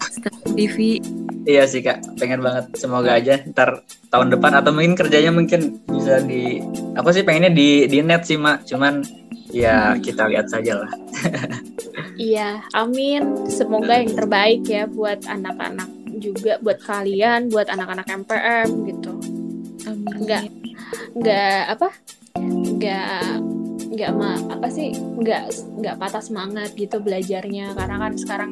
TV 0.53 1.01
iya 1.47 1.63
sih 1.63 1.79
kak. 1.79 2.19
Pengen 2.19 2.43
banget. 2.43 2.75
Semoga 2.75 3.15
aja 3.15 3.39
ntar 3.47 3.81
tahun 4.11 4.35
depan 4.35 4.51
atau 4.59 4.75
mungkin 4.75 4.99
kerjanya 4.99 5.31
mungkin 5.31 5.79
bisa 5.87 6.19
di 6.19 6.59
aku 6.93 7.15
sih 7.15 7.23
pengennya 7.23 7.55
di 7.55 7.87
di 7.87 8.03
net 8.03 8.27
sih 8.27 8.35
mak. 8.35 8.67
Cuman 8.67 9.01
ya 9.55 9.95
hmm. 9.95 10.03
kita 10.03 10.27
lihat 10.27 10.51
saja 10.51 10.83
lah. 10.83 10.91
Iya 12.17 12.65
amin. 12.75 13.47
Semoga 13.47 14.01
yang 14.01 14.13
terbaik 14.13 14.65
ya 14.67 14.89
buat 14.89 15.23
anak-anak 15.29 15.87
juga 16.17 16.57
buat 16.59 16.81
kalian 16.81 17.47
buat 17.53 17.71
anak-anak 17.71 18.05
MPM 18.09 18.67
gitu. 18.89 19.11
Amin. 19.87 20.25
nggak 20.27 20.43
nggak 21.15 21.61
apa 21.77 21.89
nggak 22.47 23.43
nggak 23.87 24.11
ma 24.13 24.37
apa 24.51 24.67
sih 24.69 24.93
nggak 24.93 25.43
nggak 25.81 25.95
patah 25.99 26.23
semangat 26.23 26.73
gitu 26.73 26.99
belajarnya. 27.03 27.75
Karena 27.75 27.95
kan 28.01 28.13
sekarang 28.15 28.51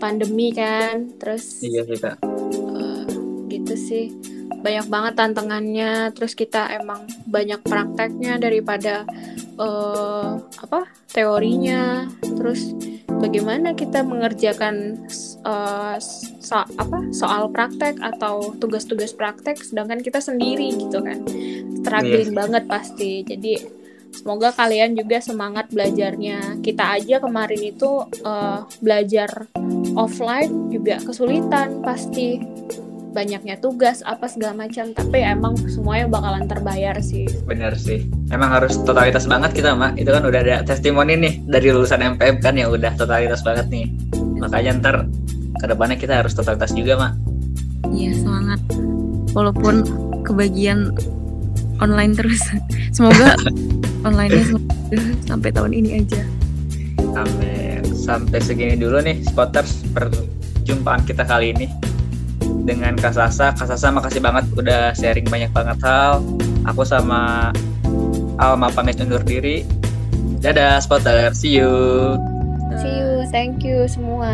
pandemi 0.00 0.50
kan 0.54 1.12
terus 1.20 1.60
iya 1.60 1.84
sih 1.84 1.98
kak. 2.00 2.20
uh, 2.24 3.04
gitu 3.48 3.74
sih. 3.76 4.14
Banyak 4.60 4.86
banget 4.92 5.14
tantangannya. 5.16 6.12
Terus 6.12 6.32
kita 6.36 6.68
emang 6.76 7.08
banyak 7.28 7.60
prakteknya 7.64 8.36
daripada 8.40 9.04
uh, 9.56 10.40
apa 10.60 10.88
teorinya. 11.12 12.08
Terus 12.20 12.72
bagaimana 13.20 13.76
kita 13.76 14.00
mengerjakan 14.00 14.96
uh, 15.44 16.00
so, 16.00 16.56
apa 16.64 16.98
soal 17.12 17.52
praktek 17.52 18.00
atau 18.00 18.56
tugas-tugas 18.56 19.12
praktek 19.12 19.60
sedangkan 19.60 20.00
kita 20.00 20.18
sendiri 20.18 20.74
gitu 20.74 21.04
kan? 21.04 21.20
Struggling 21.84 22.32
yeah. 22.32 22.38
banget 22.40 22.64
pasti. 22.66 23.22
Jadi 23.22 23.60
semoga 24.10 24.50
kalian 24.56 24.96
juga 24.96 25.20
semangat 25.20 25.68
belajarnya. 25.70 26.64
Kita 26.64 26.96
aja 26.98 27.20
kemarin 27.20 27.62
itu 27.62 27.90
uh, 28.24 28.64
belajar 28.80 29.46
offline 29.94 30.72
juga 30.72 30.98
kesulitan 31.04 31.84
pasti 31.84 32.40
banyaknya 33.10 33.58
tugas 33.58 34.00
apa 34.06 34.30
segala 34.30 34.66
macam. 34.66 34.94
Tapi 34.94 35.18
emang 35.20 35.58
semuanya 35.66 36.06
bakalan 36.06 36.46
terbayar 36.46 36.96
sih. 37.02 37.26
Bener 37.44 37.74
sih. 37.74 38.06
Emang 38.30 38.54
harus 38.54 38.78
totalitas 38.80 39.26
banget 39.26 39.52
kita 39.52 39.74
mak. 39.74 39.98
Itu 39.98 40.14
kan 40.14 40.22
udah 40.24 40.40
ada 40.40 40.56
testimoni 40.62 41.18
nih 41.18 41.34
dari 41.44 41.74
lulusan 41.74 42.00
MPM 42.16 42.38
kan 42.40 42.54
yang 42.56 42.70
udah 42.70 42.94
totalitas 42.94 43.42
banget 43.42 43.66
nih. 43.68 43.86
Makanya 44.38 44.80
ntar 44.80 44.96
ke 45.60 45.66
depannya 45.68 45.98
kita 45.98 46.22
harus 46.22 46.32
totalitas 46.32 46.72
juga 46.72 46.96
mak. 46.96 47.12
Iya 47.90 48.14
semangat. 48.16 48.60
Walaupun 49.34 49.84
kebagian 50.22 50.94
online 51.82 52.14
terus. 52.14 52.40
Semoga 52.96 53.34
online 54.08 54.56
sampai 55.26 55.50
tahun 55.50 55.74
ini 55.74 56.00
aja. 56.00 56.22
Amin. 57.18 57.82
Sampai 57.90 58.38
segini 58.40 58.78
dulu 58.78 59.02
nih 59.02 59.22
spotters 59.26 59.82
perjumpaan 59.92 61.02
kita 61.04 61.26
kali 61.26 61.52
ini 61.52 61.89
dengan 62.70 62.94
Kasasa. 62.94 63.50
Kasasa 63.50 63.90
makasih 63.90 64.22
banget 64.22 64.46
udah 64.54 64.94
sharing 64.94 65.26
banyak 65.26 65.50
banget 65.50 65.82
hal. 65.82 66.22
Aku 66.70 66.86
sama 66.86 67.50
Alma 68.38 68.70
pamit 68.70 69.02
undur 69.02 69.20
diri. 69.26 69.66
Dadah 70.38 70.78
spotter, 70.78 71.34
see 71.34 71.58
you. 71.58 71.68
See 72.78 72.94
you, 72.94 73.26
thank 73.34 73.66
you 73.66 73.90
semua. 73.90 74.30